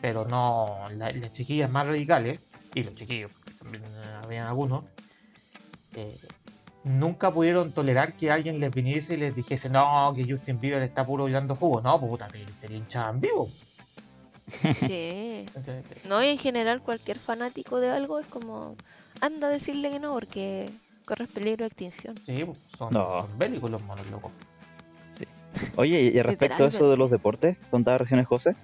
Pero 0.01 0.25
no, 0.25 0.77
las 0.95 1.33
chiquillas 1.33 1.71
más 1.71 1.87
radicales, 1.87 2.39
y 2.75 2.83
los 2.83 2.93
chiquillos, 2.93 3.31
también 3.57 3.83
habían 4.23 4.45
algunos, 4.47 4.83
eh, 5.95 6.15
nunca 6.83 7.31
pudieron 7.31 7.71
tolerar 7.71 8.13
que 8.13 8.31
alguien 8.31 8.59
les 8.59 8.73
viniese 8.73 9.13
y 9.13 9.17
les 9.17 9.35
dijese, 9.35 9.69
no, 9.69 10.13
que 10.15 10.29
Justin 10.29 10.59
Bieber 10.59 10.81
está 10.81 11.05
puro 11.05 11.23
bailando 11.23 11.55
jugo. 11.55 11.81
No, 11.81 11.99
puta, 11.99 12.27
te, 12.27 12.43
te 12.59 12.69
linchaban 12.69 13.21
vivo. 13.21 13.49
Sí. 14.79 15.45
no, 16.09 16.23
y 16.23 16.27
en 16.27 16.37
general 16.37 16.81
cualquier 16.81 17.17
fanático 17.17 17.79
de 17.79 17.89
algo 17.89 18.19
es 18.19 18.27
como, 18.27 18.75
anda 19.21 19.47
a 19.47 19.51
decirle 19.51 19.91
que 19.91 19.99
no, 19.99 20.13
porque 20.13 20.69
corres 21.05 21.29
peligro 21.29 21.63
de 21.63 21.67
extinción. 21.67 22.15
Sí, 22.25 22.45
son, 22.77 22.93
son 22.93 23.37
bélicos 23.37 23.69
los 23.69 23.81
monos 23.81 24.09
locos. 24.09 24.31
Oye, 25.75 26.01
y 26.01 26.21
respecto 26.21 26.63
a 26.63 26.67
eso 26.67 26.89
de 26.89 26.97
los 26.97 27.11
deportes, 27.11 27.57
contaba 27.69 27.99
recién 27.99 28.23
José, 28.23 28.55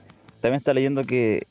también 0.41 0.59
está 0.59 0.73
leyendo 0.73 1.03
que 1.03 1.45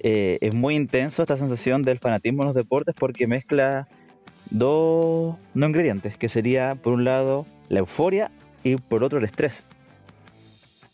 eh, 0.00 0.38
es 0.40 0.54
muy 0.54 0.76
intenso 0.76 1.22
esta 1.22 1.36
sensación 1.36 1.82
del 1.82 1.98
fanatismo 1.98 2.42
en 2.42 2.46
los 2.46 2.54
deportes 2.54 2.94
porque 2.96 3.26
mezcla 3.26 3.88
dos 4.50 5.36
no 5.54 5.66
ingredientes, 5.66 6.16
que 6.16 6.28
sería 6.28 6.74
por 6.74 6.92
un 6.92 7.04
lado 7.04 7.46
la 7.68 7.80
euforia 7.80 8.30
y 8.62 8.76
por 8.76 9.04
otro 9.04 9.18
el 9.18 9.24
estrés. 9.24 9.62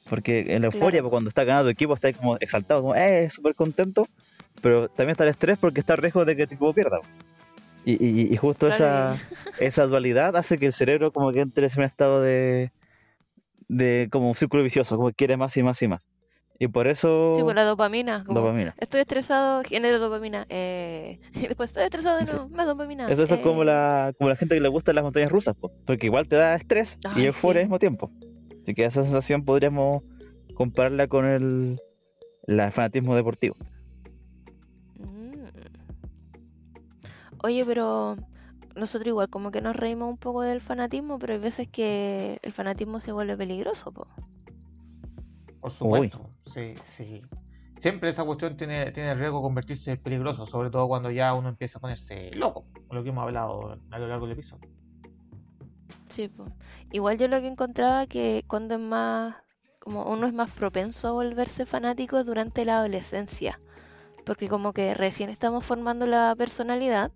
Porque 0.09 0.45
en 0.49 0.63
la 0.63 0.67
euforia, 0.67 1.01
pues, 1.01 1.11
cuando 1.11 1.29
está 1.29 1.45
ganando 1.45 1.69
tu 1.69 1.71
equipo, 1.71 1.95
está 1.95 2.13
como 2.13 2.37
exaltado, 2.39 2.83
como, 2.83 2.95
eh, 2.95 3.31
súper 3.31 3.55
contento, 3.55 4.09
pero 4.61 4.89
también 4.89 5.13
está 5.13 5.25
el 5.25 5.31
estrés 5.31 5.59
porque 5.59 5.81
está 5.81 5.97
riesgo 5.97 6.25
de 6.25 6.37
que 6.37 6.47
tu 6.47 6.55
equipo 6.55 6.75
pierda. 6.75 7.01
Y, 7.85 8.33
y, 8.33 8.37
justo 8.37 8.69
esa, 8.69 9.17
esa 9.59 9.87
dualidad 9.87 10.37
hace 10.37 10.57
que 10.57 10.67
el 10.67 10.73
cerebro 10.73 11.13
como 11.13 11.33
que 11.33 11.41
entre 11.41 11.67
en 11.67 11.73
un 11.77 11.85
estado 11.85 12.23
de, 12.23 12.71
de 13.69 14.09
como 14.11 14.29
un 14.29 14.35
círculo 14.35 14.63
vicioso, 14.63 14.97
como 14.97 15.09
que 15.09 15.15
quiere 15.15 15.37
más 15.37 15.57
y 15.57 15.63
más 15.63 15.83
y 15.83 15.89
más. 15.89 16.09
Y 16.63 16.69
por 16.69 16.87
eso... 16.87 17.33
Sí, 17.35 17.43
por 17.43 17.57
la 17.57 17.65
dopamina. 17.65 18.21
dopamina. 18.21 18.73
Estoy 18.79 19.01
estresado, 19.01 19.65
genero 19.65 19.99
dopamina. 19.99 20.47
Eh, 20.49 21.19
y 21.35 21.49
después 21.49 21.71
estoy 21.71 21.83
estresado 21.83 22.19
de 22.19 22.25
nuevo, 22.25 22.49
más 22.51 22.69
dopamina. 22.69 23.07
Eso, 23.07 23.25
es 23.25 23.35
como, 23.41 23.63
eh. 23.63 23.67
la, 23.67 24.15
como 24.17 24.31
la 24.31 24.37
gente 24.37 24.55
que 24.55 24.61
le 24.61 24.69
gusta 24.69 24.93
las 24.93 25.03
montañas 25.03 25.33
rusas, 25.33 25.57
porque 25.57 26.07
igual 26.07 26.29
te 26.29 26.37
da 26.37 26.55
estrés 26.55 27.01
y 27.17 27.25
euforia 27.25 27.63
al 27.63 27.67
mismo 27.67 27.81
tiempo. 27.81 28.13
Así 28.63 28.75
que 28.75 28.85
esa 28.85 29.03
sensación 29.03 29.45
podríamos 29.45 30.05
compararla 30.55 31.09
con 31.09 31.25
el, 31.25 31.81
el 32.47 32.71
fanatismo 32.71 33.17
deportivo. 33.17 33.57
Mm. 35.01 35.47
Oye, 37.43 37.65
pero 37.65 38.15
nosotros 38.77 39.09
igual 39.09 39.29
como 39.31 39.51
que 39.51 39.61
nos 39.63 39.75
reímos 39.75 40.11
un 40.11 40.17
poco 40.17 40.43
del 40.43 40.61
fanatismo, 40.61 41.19
pero 41.19 41.33
hay 41.33 41.41
veces 41.41 41.67
que 41.67 42.39
el 42.41 42.53
fanatismo 42.53 43.01
se 43.01 43.11
vuelve 43.11 43.37
peligroso, 43.37 43.91
po. 43.91 44.05
Por 45.61 45.73
supuesto, 45.73 46.31
sí, 46.47 46.75
sí. 46.85 47.21
Siempre 47.79 48.11
esa 48.11 48.25
cuestión 48.25 48.57
tiene, 48.57 48.93
tiene 48.93 49.15
riesgo 49.15 49.39
de 49.39 49.43
convertirse 49.43 49.91
en 49.93 49.99
peligroso, 49.99 50.47
sobre 50.47 50.71
todo 50.71 50.87
cuando 50.87 51.11
ya 51.11 51.35
uno 51.35 51.49
empieza 51.49 51.79
a 51.79 51.81
ponerse 51.81 52.31
loco, 52.33 52.65
lo 52.91 53.03
que 53.03 53.09
hemos 53.09 53.25
hablado 53.25 53.77
a 53.91 53.99
lo 53.99 54.07
largo 54.07 54.27
del 54.27 54.39
episodio. 54.39 54.69
Sí, 56.09 56.29
pues. 56.29 56.51
Igual 56.93 57.19
yo 57.19 57.27
lo 57.27 57.41
que 57.41 57.49
encontraba 57.49 58.07
que 58.07 58.45
cuando 58.47 58.75
es 58.75 58.81
más, 58.81 59.35
como 59.81 60.05
uno 60.05 60.27
es 60.27 60.33
más 60.33 60.51
propenso 60.51 61.09
a 61.09 61.13
volverse 61.13 61.67
fanático 61.67 62.23
durante 62.23 62.65
la 62.65 62.79
adolescencia, 62.79 63.59
porque 64.25 64.49
como 64.49 64.73
que 64.73 64.95
recién 64.95 65.31
estamos 65.31 65.65
formando 65.65 66.07
la 66.07 66.35
personalidad, 66.37 67.11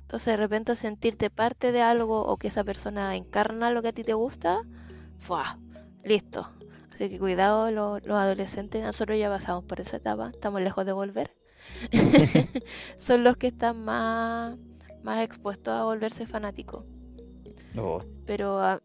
entonces 0.00 0.32
de 0.32 0.36
repente 0.38 0.74
sentirte 0.74 1.30
parte 1.30 1.70
de 1.70 1.82
algo 1.82 2.24
o 2.24 2.38
que 2.38 2.48
esa 2.48 2.64
persona 2.64 3.14
encarna 3.14 3.70
lo 3.70 3.82
que 3.82 3.88
a 3.88 3.92
ti 3.92 4.02
te 4.02 4.14
gusta, 4.14 4.62
¡fua! 5.18 5.58
Listo. 6.02 6.57
Así 6.98 7.10
que 7.10 7.20
cuidado 7.20 7.70
los, 7.70 8.02
adolescentes, 8.08 8.82
nosotros 8.82 9.16
ya 9.16 9.28
pasamos 9.28 9.62
por 9.62 9.78
esa 9.78 9.98
etapa, 9.98 10.30
estamos 10.30 10.60
lejos 10.60 10.84
de 10.84 10.90
volver. 10.90 11.30
Son 12.98 13.22
los 13.22 13.36
que 13.36 13.46
están 13.46 13.84
más, 13.84 14.58
más 15.04 15.22
expuestos 15.22 15.74
a 15.74 15.84
volverse 15.84 16.26
fanáticos. 16.26 16.84
Pero 18.26 18.58
a, 18.58 18.82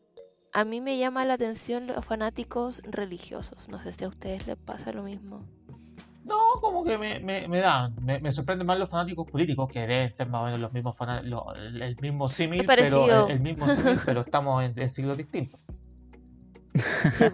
a 0.52 0.64
mí 0.64 0.80
me 0.80 1.00
llama 1.00 1.26
la 1.26 1.34
atención 1.34 1.88
los 1.88 2.06
fanáticos 2.06 2.84
religiosos. 2.84 3.68
No 3.68 3.82
sé 3.82 3.94
si 3.94 4.06
a 4.06 4.10
ustedes 4.10 4.46
les 4.46 4.58
pasa 4.58 4.92
lo 4.92 5.02
mismo. 5.02 5.48
No, 6.24 6.38
como 6.62 6.84
que 6.84 7.00
me, 7.00 7.20
me, 7.20 7.48
me 7.48 7.62
da, 7.62 7.90
me, 8.00 8.20
me 8.20 8.32
sorprenden 8.32 8.68
más 8.68 8.78
los 8.78 8.92
fanáticos 8.92 9.28
políticos, 9.28 9.68
que 9.74 9.80
deben 9.80 10.12
ser 10.12 10.30
más 10.30 10.42
o 10.42 10.46
menos 10.46 10.60
los 10.60 10.72
mismos 10.72 10.96
fanáticos, 10.96 11.58
el 11.58 11.96
mismo 12.00 12.30
símil, 12.30 12.64
pero 12.68 13.28
el, 13.28 13.40
mismo 13.40 13.68
símil, 13.70 14.00
pero 14.06 14.22
estamos 14.22 14.64
en, 14.64 14.90
siglos 14.92 15.18
distintos. 15.18 15.66
Sí, 17.14 17.26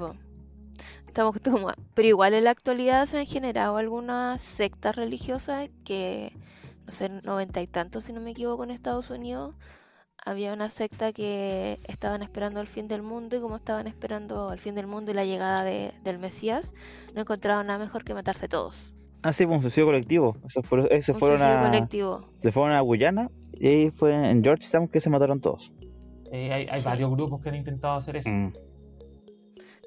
Estamos 1.10 1.36
como, 1.44 1.72
pero 1.96 2.08
igual 2.08 2.36
en 2.36 2.44
la 2.44 2.52
actualidad 2.52 3.08
se 3.08 3.18
han 3.18 3.26
generado 3.26 3.78
algunas 3.78 4.42
sectas 4.42 4.96
religiosas 4.96 5.70
que, 5.84 6.32
no 6.86 6.92
sé, 6.94 7.10
noventa 7.24 7.62
y 7.62 7.68
tantos 7.68 8.06
si 8.06 8.14
no 8.14 8.22
me 8.22 8.32
equivoco 8.32 8.64
en 8.64 8.70
Estados 8.70 9.10
Unidos, 9.10 9.56
había 10.24 10.54
una 10.54 10.70
secta 10.70 11.12
que 11.12 11.80
estaban 11.88 12.22
esperando 12.22 12.62
el 12.62 12.68
fin 12.68 12.88
del 12.88 13.02
mundo 13.02 13.36
y 13.36 13.40
como 13.40 13.56
estaban 13.56 13.88
esperando 13.88 14.54
el 14.54 14.60
fin 14.60 14.76
del 14.76 14.86
mundo 14.86 15.10
y 15.10 15.16
la 15.16 15.26
llegada 15.26 15.64
de, 15.64 15.94
del 16.04 16.20
Mesías, 16.20 16.76
no 17.16 17.22
encontraron 17.22 17.66
nada 17.66 17.80
mejor 17.80 18.04
que 18.04 18.14
matarse 18.14 18.48
todos. 18.48 18.76
Ah, 19.24 19.34
sí, 19.34 19.46
fue 19.46 19.56
un 19.56 19.62
suicidio 19.62 19.88
colectivo. 19.88 20.38
Eso 20.46 20.62
fue, 20.62 20.88
ese 20.92 21.14
un 21.14 21.20
fueron 21.20 21.42
a, 21.42 21.70
colectivo. 21.72 22.22
Se 22.44 22.52
fueron 22.52 22.74
a 22.74 22.82
Guyana 22.82 23.32
y 23.54 23.68
ahí 23.68 23.92
fue 23.92 24.14
en 24.14 24.44
Georgetown 24.44 24.88
que 24.88 25.02
se 25.02 25.10
mataron 25.10 25.42
todos. 25.42 25.74
Eh, 26.32 26.54
hay, 26.54 26.68
hay 26.70 26.84
varios 26.84 27.10
grupos 27.10 27.42
que 27.42 27.50
han 27.50 27.56
intentado 27.56 27.98
hacer 27.98 28.18
eso. 28.18 28.30
Mm. 28.30 28.54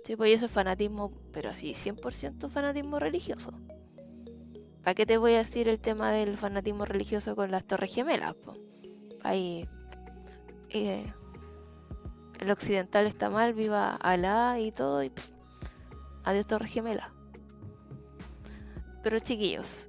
Sí, 0.04 0.16
pues 0.16 0.34
eso 0.34 0.46
es 0.46 0.52
fanatismo, 0.52 1.12
pero 1.32 1.50
así, 1.50 1.74
100% 1.74 2.48
fanatismo 2.48 2.98
religioso. 2.98 3.52
¿Para 4.82 4.94
qué 4.94 5.06
te 5.06 5.16
voy 5.16 5.34
a 5.34 5.38
decir 5.38 5.68
el 5.68 5.78
tema 5.78 6.10
del 6.10 6.36
fanatismo 6.36 6.84
religioso 6.84 7.36
con 7.36 7.52
las 7.52 7.64
Torres 7.64 7.94
Gemelas? 7.94 8.34
Ahí 9.22 9.68
eh, 10.70 11.12
el 12.40 12.50
occidental 12.50 13.06
está 13.06 13.30
mal, 13.30 13.54
viva 13.54 13.94
Alá 13.94 14.58
y 14.58 14.72
todo, 14.72 15.04
y 15.04 15.12
adiós 16.24 16.46
Torre 16.48 16.66
Gemela. 16.66 17.12
Pero 19.04 19.20
chiquillos, 19.20 19.88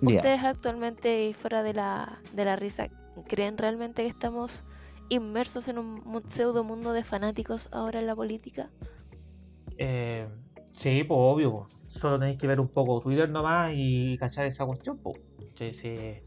¿ustedes 0.00 0.44
actualmente, 0.44 1.34
fuera 1.34 1.64
de 1.64 1.74
la, 1.74 2.18
de 2.32 2.44
la 2.44 2.54
risa, 2.54 2.86
creen 3.26 3.58
realmente 3.58 4.02
que 4.02 4.08
estamos 4.08 4.62
inmersos 5.08 5.66
en 5.66 5.78
un 5.78 6.22
pseudo 6.28 6.62
mundo 6.62 6.92
de 6.92 7.02
fanáticos 7.02 7.68
ahora 7.72 7.98
en 7.98 8.06
la 8.06 8.14
política? 8.14 8.70
Eh, 9.80 10.28
sí, 10.72 11.04
pues 11.04 11.18
obvio. 11.20 11.68
Solo 11.88 12.18
tenéis 12.18 12.38
que 12.38 12.46
ver 12.46 12.60
un 12.60 12.68
poco 12.68 13.00
Twitter 13.00 13.28
nomás 13.28 13.72
y 13.74 14.16
cachar 14.18 14.46
esa 14.46 14.64
cuestión. 14.66 14.98
Pues. 14.98 15.20
Sí, 15.56 15.72
sí 15.72 16.22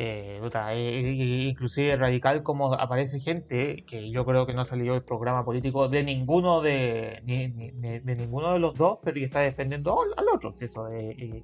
eh, 0.00 0.40
eh, 0.40 1.48
inclusive 1.48 1.96
radical 1.96 2.44
como 2.44 2.72
aparece 2.72 3.18
gente 3.18 3.84
que 3.84 4.08
yo 4.12 4.24
creo 4.24 4.46
que 4.46 4.54
no 4.54 4.64
salió 4.64 4.94
el 4.94 5.02
programa 5.02 5.44
político 5.44 5.88
de 5.88 6.04
ninguno 6.04 6.60
de 6.60 7.20
de 7.26 8.16
ninguno 8.16 8.52
de 8.52 8.60
los 8.60 8.76
dos 8.76 8.98
pero 9.02 9.18
y 9.18 9.24
está 9.24 9.40
defendiendo 9.40 10.00
al, 10.16 10.24
otro 10.32 10.54
eso 10.60 10.86
eh, 10.92 11.42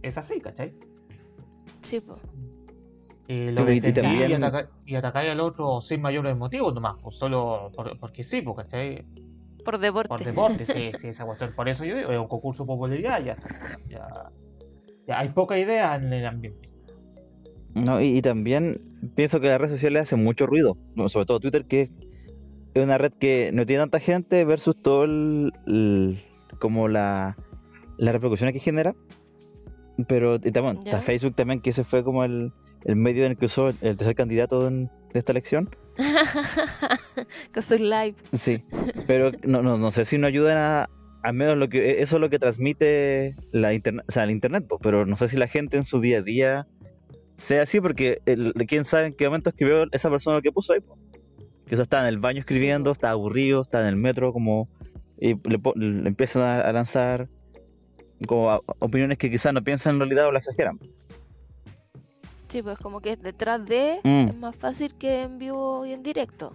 es 0.00 0.16
así 0.16 0.40
¿cachai? 0.40 0.72
sí 1.82 2.00
pues 2.00 2.18
y 3.28 3.52
lo 3.52 3.70
y, 3.70 3.80
también... 3.92 4.40
y, 4.86 4.94
atacáis 4.94 5.28
al 5.28 5.40
otro 5.40 5.82
sin 5.82 6.00
mayores 6.00 6.34
motivos 6.34 6.72
nomás 6.72 6.96
pues 7.02 7.16
solo 7.16 7.70
porque 8.00 8.24
sí 8.24 8.40
pues, 8.40 8.56
¿cachai? 8.56 9.04
Por 9.66 9.78
deporte. 9.78 10.08
Por 10.08 10.24
deporte 10.24 10.64
sí, 10.64 10.92
sí 10.98 11.08
esa 11.08 11.26
cuestión. 11.26 11.52
Por 11.54 11.68
eso 11.68 11.84
yo 11.84 11.96
digo 11.96 12.10
es 12.10 12.18
un 12.18 12.28
concurso 12.28 12.62
de 12.62 12.68
popularidad 12.68 13.22
ya, 13.22 13.36
ya, 13.88 14.06
ya 15.06 15.18
hay 15.18 15.28
poca 15.28 15.58
idea 15.58 15.96
en 15.96 16.12
el 16.12 16.24
ambiente. 16.24 16.70
No, 17.76 18.00
y, 18.00 18.22
también 18.22 18.80
pienso 19.14 19.38
que 19.38 19.48
las 19.48 19.60
redes 19.60 19.74
sociales 19.74 20.02
hacen 20.04 20.24
mucho 20.24 20.46
ruido, 20.46 20.78
sobre 21.08 21.26
todo 21.26 21.40
Twitter, 21.40 21.66
que 21.66 21.90
es 22.72 22.82
una 22.82 22.96
red 22.96 23.12
que 23.12 23.50
no 23.52 23.66
tiene 23.66 23.82
tanta 23.82 24.00
gente 24.00 24.46
versus 24.46 24.80
todo 24.80 25.04
el, 25.04 26.22
como 26.58 26.88
la, 26.88 27.36
las 27.98 28.14
repercusiones 28.14 28.54
que 28.54 28.60
genera. 28.60 28.94
Pero 30.08 30.40
también, 30.40 30.86
está 30.86 31.02
Facebook 31.02 31.34
también, 31.34 31.60
que 31.60 31.70
ese 31.70 31.84
fue 31.84 32.02
como 32.02 32.24
el, 32.24 32.52
medio 32.86 33.26
en 33.26 33.32
el 33.32 33.36
que 33.36 33.44
usó 33.44 33.68
el 33.68 33.96
tercer 33.96 34.14
candidato 34.14 34.70
de 34.70 34.88
esta 35.12 35.32
elección. 35.32 35.68
que 37.52 37.62
soy 37.62 37.78
live. 37.78 38.14
Sí, 38.34 38.62
pero 39.06 39.32
no, 39.44 39.62
no, 39.62 39.78
no 39.78 39.90
sé 39.92 40.04
si 40.04 40.18
nos 40.18 40.28
ayudan 40.28 40.58
a, 40.58 40.90
al 41.22 41.34
menos 41.34 41.56
lo 41.56 41.68
que 41.68 42.02
eso 42.02 42.16
es 42.16 42.20
lo 42.20 42.30
que 42.30 42.38
transmite 42.38 43.34
la 43.52 43.74
internet, 43.74 44.04
o 44.08 44.12
sea, 44.12 44.24
el 44.24 44.30
internet, 44.30 44.66
pero 44.82 45.06
no 45.06 45.16
sé 45.16 45.28
si 45.28 45.36
la 45.36 45.48
gente 45.48 45.76
en 45.76 45.84
su 45.84 46.00
día 46.00 46.18
a 46.18 46.22
día 46.22 46.66
sea 47.38 47.62
así 47.62 47.80
porque 47.80 48.20
el, 48.26 48.52
quién 48.66 48.84
sabe 48.84 49.08
en 49.08 49.14
qué 49.14 49.26
momento 49.26 49.50
escribió 49.50 49.86
esa 49.92 50.10
persona 50.10 50.36
lo 50.36 50.42
que 50.42 50.52
puso 50.52 50.72
ahí. 50.72 50.80
Que 51.66 51.74
eso 51.74 51.82
está 51.82 52.00
en 52.00 52.06
el 52.06 52.18
baño 52.18 52.40
escribiendo, 52.40 52.92
está 52.92 53.10
aburrido, 53.10 53.62
está 53.62 53.80
en 53.80 53.88
el 53.88 53.96
metro, 53.96 54.32
como 54.32 54.68
y 55.18 55.34
le, 55.48 55.58
empiezan 56.08 56.42
a, 56.42 56.72
lanzar 56.72 57.26
como 58.26 58.62
opiniones 58.78 59.18
que 59.18 59.30
quizás 59.30 59.52
no 59.52 59.64
piensan 59.64 59.94
en 59.94 60.00
realidad 60.00 60.26
o 60.26 60.32
la 60.32 60.38
exageran. 60.38 60.78
Sí, 62.48 62.62
pues 62.62 62.78
como 62.78 63.00
que 63.00 63.16
detrás 63.16 63.64
de 63.66 64.00
mm. 64.04 64.28
es 64.28 64.38
más 64.38 64.56
fácil 64.56 64.92
que 64.94 65.22
en 65.22 65.38
vivo 65.38 65.84
y 65.84 65.92
en 65.92 66.02
directo. 66.02 66.50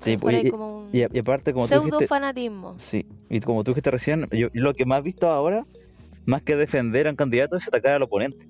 Sí, 0.00 0.16
pues, 0.16 0.44
y, 0.92 1.02
aparte 1.18 1.52
como 1.52 1.66
pseudo 1.66 2.00
fanatismo. 2.02 2.74
Sí, 2.78 3.06
y 3.28 3.40
como 3.40 3.64
tú 3.64 3.72
dijiste 3.72 3.90
recién, 3.90 4.28
yo, 4.30 4.48
lo 4.52 4.74
que 4.74 4.84
más 4.84 5.00
he 5.00 5.02
visto 5.02 5.28
ahora, 5.28 5.64
más 6.26 6.42
que 6.42 6.54
defender 6.54 7.06
a 7.06 7.10
un 7.10 7.16
candidato, 7.16 7.56
es 7.56 7.66
atacar 7.66 7.94
al 7.94 8.02
oponente. 8.02 8.46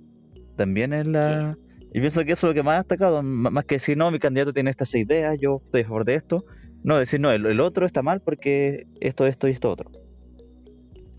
También 0.57 0.93
es 0.93 1.07
la... 1.07 1.57
Y 1.95 2.01
pienso 2.01 2.25
que 2.25 2.33
eso 2.33 2.47
es 2.47 2.51
lo 2.51 2.55
que 2.55 2.63
más 2.63 2.75
ha 2.75 2.79
destacado, 2.79 3.23
más 3.23 3.65
que 3.65 3.77
decir, 3.77 3.97
no, 3.97 4.11
mi 4.11 4.19
candidato 4.19 4.53
tiene 4.53 4.71
estas 4.71 4.95
ideas, 4.95 5.39
yo 5.41 5.63
estoy 5.65 5.83
a 5.83 5.85
favor 5.85 6.05
de 6.05 6.17
esto. 6.17 6.45
No, 6.83 6.99
decir, 6.99 7.21
no, 7.21 7.31
el, 7.31 7.61
otro 7.61 7.87
está 7.87 8.03
mal 8.03 8.21
porque 8.21 8.87
esto, 9.01 9.27
esto 9.27 9.49
y 9.49 9.53
esto 9.53 9.71
otro. 9.71 9.91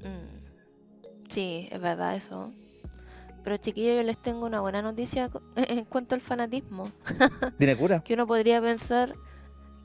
Mm. 0.03 1.29
Sí, 1.29 1.67
es 1.71 1.81
verdad 1.81 2.15
eso. 2.15 2.53
Pero 3.47 3.55
chiquillos, 3.55 3.95
yo 3.95 4.03
les 4.03 4.17
tengo 4.17 4.45
una 4.45 4.59
buena 4.59 4.81
noticia 4.81 5.31
en 5.55 5.85
cuanto 5.85 6.15
al 6.15 6.19
fanatismo. 6.19 6.83
¿Tiene 7.57 7.77
cura? 7.77 8.03
que 8.03 8.13
uno 8.13 8.27
podría 8.27 8.59
pensar 8.59 9.15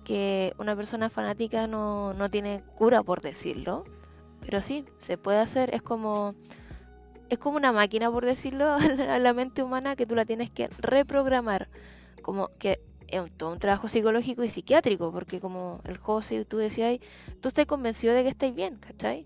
que 0.03 0.53
una 0.59 0.75
persona 0.75 1.09
fanática 1.11 1.68
no, 1.68 2.12
no 2.12 2.29
tiene 2.29 2.64
cura, 2.75 3.05
por 3.05 3.20
decirlo. 3.20 3.85
Pero 4.40 4.61
sí, 4.61 4.83
se 4.96 5.16
puede 5.16 5.38
hacer. 5.38 5.72
Es 5.72 5.81
como 5.81 6.35
es 7.31 7.38
como 7.38 7.57
una 7.57 7.70
máquina, 7.70 8.11
por 8.11 8.25
decirlo, 8.25 8.66
a 9.09 9.18
la 9.20 9.33
mente 9.33 9.62
humana 9.62 9.94
que 9.94 10.07
tú 10.07 10.16
la 10.16 10.25
tienes 10.25 10.51
que 10.51 10.66
reprogramar. 10.79 11.68
Como 12.20 12.48
que 12.59 12.81
es 13.07 13.31
todo 13.37 13.53
un 13.53 13.61
trabajo 13.61 13.87
psicológico 13.87 14.42
y 14.42 14.48
psiquiátrico, 14.48 15.12
porque 15.12 15.38
como 15.38 15.81
el 15.85 15.98
José, 15.98 16.44
tú 16.46 16.57
decías, 16.57 16.98
tú 17.40 17.46
estás 17.46 17.66
convencido 17.66 18.12
de 18.12 18.25
que 18.25 18.31
estáis 18.31 18.57
bien, 18.57 18.79
¿cachai? 18.79 19.25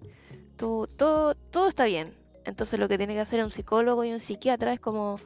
Tú, 0.59 0.91
todo, 0.95 1.35
todo 1.35 1.69
está 1.69 1.87
bien. 1.87 2.13
Entonces 2.47 2.79
lo 2.79 2.89
que 2.89 2.97
tiene 2.97 3.15
que 3.15 3.21
hacer 3.21 3.43
un 3.43 3.51
psicólogo 3.51 4.05
y 4.05 4.13
un 4.13 4.21
psiquiatra 4.21 4.73
es 4.73 4.81
como, 4.81 5.19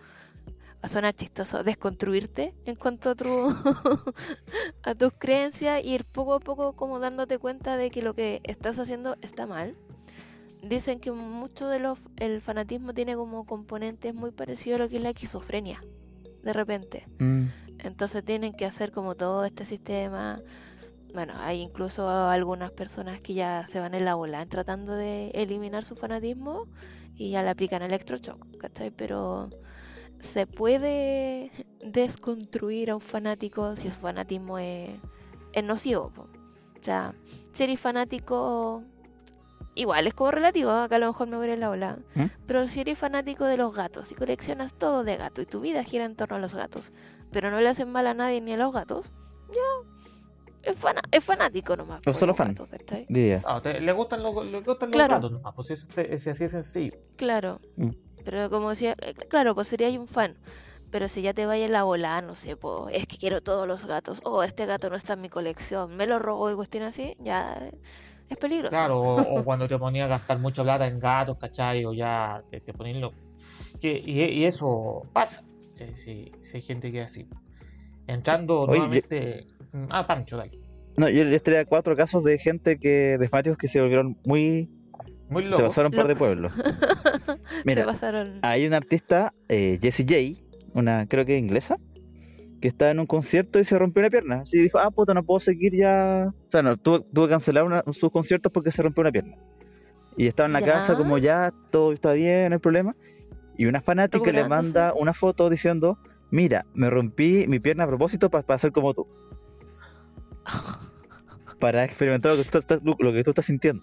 a 0.82 0.88
sonar 0.88 1.14
chistoso, 1.14 1.62
desconstruirte 1.62 2.54
en 2.64 2.76
cuanto 2.76 3.10
a, 3.10 3.14
tu, 3.14 3.26
a 4.82 4.94
tus 4.94 5.12
creencias 5.18 5.84
y 5.84 5.94
ir 5.94 6.04
poco 6.04 6.34
a 6.34 6.40
poco 6.40 6.72
como 6.72 6.98
dándote 6.98 7.38
cuenta 7.38 7.76
de 7.76 7.90
que 7.90 8.02
lo 8.02 8.14
que 8.14 8.40
estás 8.44 8.78
haciendo 8.78 9.16
está 9.20 9.46
mal. 9.46 9.74
Dicen 10.62 10.98
que 10.98 11.10
mucho 11.10 11.68
de 11.68 11.78
los 11.78 11.98
el 12.16 12.40
fanatismo 12.40 12.92
tiene 12.92 13.16
como 13.16 13.44
componentes 13.44 14.14
muy 14.14 14.30
parecidos 14.30 14.80
a 14.80 14.84
lo 14.84 14.90
que 14.90 14.96
es 14.96 15.02
la 15.02 15.10
esquizofrenia 15.10 15.80
de 16.42 16.52
repente. 16.52 17.06
Mm. 17.18 17.46
entonces 17.78 18.24
tienen 18.24 18.52
que 18.52 18.66
hacer 18.66 18.92
como 18.92 19.14
todo 19.14 19.44
este 19.44 19.66
sistema. 19.66 20.40
Bueno 21.12 21.34
hay 21.38 21.60
incluso 21.60 22.08
algunas 22.08 22.72
personas 22.72 23.20
que 23.20 23.34
ya 23.34 23.66
se 23.66 23.80
van 23.80 23.94
en 23.94 24.04
la 24.04 24.14
bola 24.14 24.46
tratando 24.46 24.94
de 24.94 25.30
eliminar 25.30 25.84
su 25.84 25.96
fanatismo 25.96 26.66
y 27.20 27.30
ya 27.32 27.42
le 27.42 27.50
aplican 27.50 27.82
electroshock 27.82 28.56
¿cachai? 28.56 28.90
pero 28.90 29.50
se 30.18 30.46
puede 30.46 31.50
desconstruir 31.84 32.90
a 32.90 32.94
un 32.94 33.02
fanático 33.02 33.76
si 33.76 33.90
su 33.90 33.96
fanatismo 33.96 34.58
es, 34.58 34.88
es 35.52 35.64
nocivo 35.64 36.12
o 36.16 36.82
sea 36.82 37.14
si 37.52 37.64
eres 37.64 37.78
fanático 37.78 38.82
igual 39.74 40.06
es 40.06 40.14
como 40.14 40.30
relativo, 40.30 40.70
acá 40.70 40.96
a 40.96 40.98
lo 40.98 41.08
mejor 41.08 41.28
me 41.28 41.36
voy 41.36 41.50
a 41.50 41.56
la 41.56 41.70
ola. 41.70 41.98
¿Mm? 42.14 42.24
Pero 42.46 42.66
si 42.68 42.80
eres 42.80 42.98
fanático 42.98 43.44
de 43.44 43.56
los 43.56 43.74
gatos 43.74 44.10
y 44.10 44.14
coleccionas 44.14 44.74
todo 44.74 45.04
de 45.04 45.16
gato 45.16 45.42
y 45.42 45.46
tu 45.46 45.60
vida 45.60 45.84
gira 45.84 46.04
en 46.04 46.16
torno 46.16 46.36
a 46.36 46.38
los 46.40 46.54
gatos, 46.54 46.90
pero 47.30 47.50
no 47.50 47.60
le 47.60 47.68
hacen 47.68 47.92
mal 47.92 48.06
a 48.06 48.14
nadie 48.14 48.40
ni 48.40 48.52
a 48.52 48.56
los 48.56 48.72
gatos, 48.72 49.12
ya 49.48 49.99
es, 50.62 50.76
es 51.10 51.24
fanático 51.24 51.76
nomás. 51.76 52.00
No 52.06 52.12
solo 52.12 52.34
fan. 52.34 52.56
Diría. 53.08 53.42
Ah, 53.44 53.60
le 53.64 53.92
gustan, 53.92 54.22
los, 54.22 54.44
le 54.44 54.60
gustan 54.60 54.90
los 54.90 55.08
gatos 55.08 55.32
nomás, 55.32 55.54
pues 55.54 55.70
es, 55.70 56.26
así 56.26 56.44
es 56.44 56.50
sencillo. 56.50 56.94
Claro. 57.16 57.60
Mm. 57.76 57.90
Pero 58.24 58.50
como 58.50 58.70
decía, 58.70 58.94
eh, 59.00 59.14
claro, 59.28 59.54
pues 59.54 59.68
sería 59.68 59.88
un 59.98 60.06
fan. 60.06 60.36
Pero 60.90 61.08
si 61.08 61.22
ya 61.22 61.32
te 61.32 61.46
vaya 61.46 61.68
la 61.68 61.84
bola, 61.84 62.20
no 62.20 62.34
sé, 62.34 62.56
pues 62.56 62.92
es 62.92 63.06
que 63.06 63.16
quiero 63.16 63.40
todos 63.40 63.66
los 63.66 63.86
gatos. 63.86 64.20
O 64.24 64.38
oh, 64.38 64.42
este 64.42 64.66
gato 64.66 64.90
no 64.90 64.96
está 64.96 65.14
en 65.14 65.22
mi 65.22 65.28
colección, 65.28 65.96
me 65.96 66.06
lo 66.06 66.18
robo 66.18 66.50
y 66.50 66.54
cuestión 66.54 66.82
así, 66.82 67.14
ya 67.20 67.70
es 68.28 68.36
peligroso. 68.36 68.70
Claro, 68.70 69.00
o, 69.00 69.44
cuando 69.44 69.68
te 69.68 69.78
ponías 69.78 70.06
a 70.06 70.08
gastar 70.08 70.38
mucha 70.40 70.62
plata 70.62 70.86
en 70.86 70.98
gatos, 70.98 71.38
¿cachai? 71.38 71.84
O 71.84 71.92
ya 71.92 72.42
te, 72.50 72.58
te 72.58 72.72
ponían 72.72 73.00
lo... 73.00 73.12
y, 73.80 74.44
eso 74.44 75.02
pasa. 75.12 75.42
Si, 76.04 76.30
hay 76.52 76.60
gente 76.60 76.90
que 76.90 77.00
es 77.00 77.06
así. 77.06 77.26
Entrando 78.06 78.66
nuevamente. 78.66 79.46
Ah, 79.90 80.06
Pancho, 80.06 80.36
dale. 80.36 80.58
No, 80.96 81.08
yo 81.08 81.24
les 81.24 81.42
traía 81.42 81.64
cuatro 81.64 81.96
casos 81.96 82.22
de 82.24 82.38
gente 82.38 82.78
que, 82.78 83.16
de 83.18 83.28
fanáticos 83.28 83.58
que 83.58 83.68
se 83.68 83.80
volvieron 83.80 84.18
muy 84.24 84.68
muy 85.30 85.44
Se 85.44 85.62
pasaron 85.62 85.92
un 85.94 85.96
par 85.96 86.08
de 86.08 86.16
pueblos. 86.16 86.52
Mira, 87.64 87.82
se 87.82 87.86
pasaron. 87.86 88.40
hay 88.42 88.66
una 88.66 88.78
artista, 88.78 89.32
eh, 89.48 89.78
Jessie 89.80 90.04
J, 90.04 90.44
una 90.74 91.06
creo 91.06 91.24
que 91.24 91.38
inglesa, 91.38 91.78
que 92.60 92.66
estaba 92.66 92.90
en 92.90 92.98
un 92.98 93.06
concierto 93.06 93.60
y 93.60 93.64
se 93.64 93.78
rompió 93.78 94.00
una 94.00 94.10
pierna. 94.10 94.40
Así 94.40 94.60
dijo, 94.60 94.80
ah, 94.80 94.90
puta, 94.90 95.14
no 95.14 95.22
puedo 95.22 95.38
seguir 95.38 95.74
ya. 95.74 96.32
O 96.48 96.50
sea, 96.50 96.62
no, 96.62 96.76
tuvo, 96.76 97.04
que 97.04 97.28
cancelar 97.28 97.84
sus 97.92 98.10
conciertos 98.10 98.50
porque 98.52 98.72
se 98.72 98.82
rompió 98.82 99.02
una 99.02 99.12
pierna. 99.12 99.36
Y 100.16 100.26
estaba 100.26 100.48
en 100.48 100.52
la 100.52 100.62
casa 100.62 100.96
como 100.96 101.16
ya, 101.16 101.54
todo 101.70 101.92
está 101.92 102.12
bien, 102.12 102.48
no 102.48 102.54
hay 102.56 102.60
problema. 102.60 102.92
Y 103.56 103.66
una 103.66 103.80
fanática 103.80 104.32
le 104.32 104.48
manda 104.48 104.92
una 104.94 105.14
foto 105.14 105.48
diciendo, 105.48 105.96
mira, 106.32 106.66
me 106.74 106.90
rompí 106.90 107.46
mi 107.46 107.60
pierna 107.60 107.84
a 107.84 107.86
propósito 107.86 108.30
para, 108.30 108.42
para 108.42 108.58
ser 108.58 108.72
como 108.72 108.94
tú. 108.94 109.06
para 111.60 111.84
experimentar 111.84 112.32
lo 112.36 113.12
que 113.12 113.24
tú 113.24 113.30
estás 113.30 113.46
sintiendo. 113.46 113.82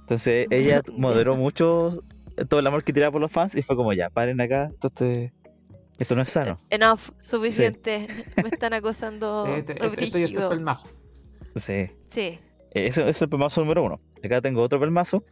Entonces 0.00 0.46
ella 0.50 0.82
moderó 0.96 1.34
mucho 1.36 2.02
todo 2.48 2.60
el 2.60 2.66
amor 2.66 2.84
que 2.84 2.92
tiraba 2.92 3.12
por 3.12 3.20
los 3.20 3.32
fans 3.32 3.54
y 3.54 3.62
fue 3.62 3.76
como 3.76 3.92
ya, 3.92 4.10
paren 4.10 4.40
acá, 4.40 4.66
entonces 4.66 5.32
esto 5.98 6.14
no 6.16 6.22
es 6.22 6.30
sano. 6.30 6.58
Enough, 6.70 7.00
suficiente. 7.20 8.08
Me 8.42 8.48
están 8.48 8.74
acosando. 8.74 9.46
este, 9.46 9.74
este, 9.84 10.24
es 10.24 10.36
el 10.36 10.48
pelmazo. 10.48 10.88
Sí. 11.56 11.90
Sí. 12.08 12.38
Eso, 12.72 13.06
es 13.06 13.22
el 13.22 13.28
pelmazo 13.28 13.60
número 13.60 13.84
uno. 13.84 13.96
Acá 14.22 14.40
tengo 14.40 14.60
otro 14.60 14.80
pelmazo 14.80 15.24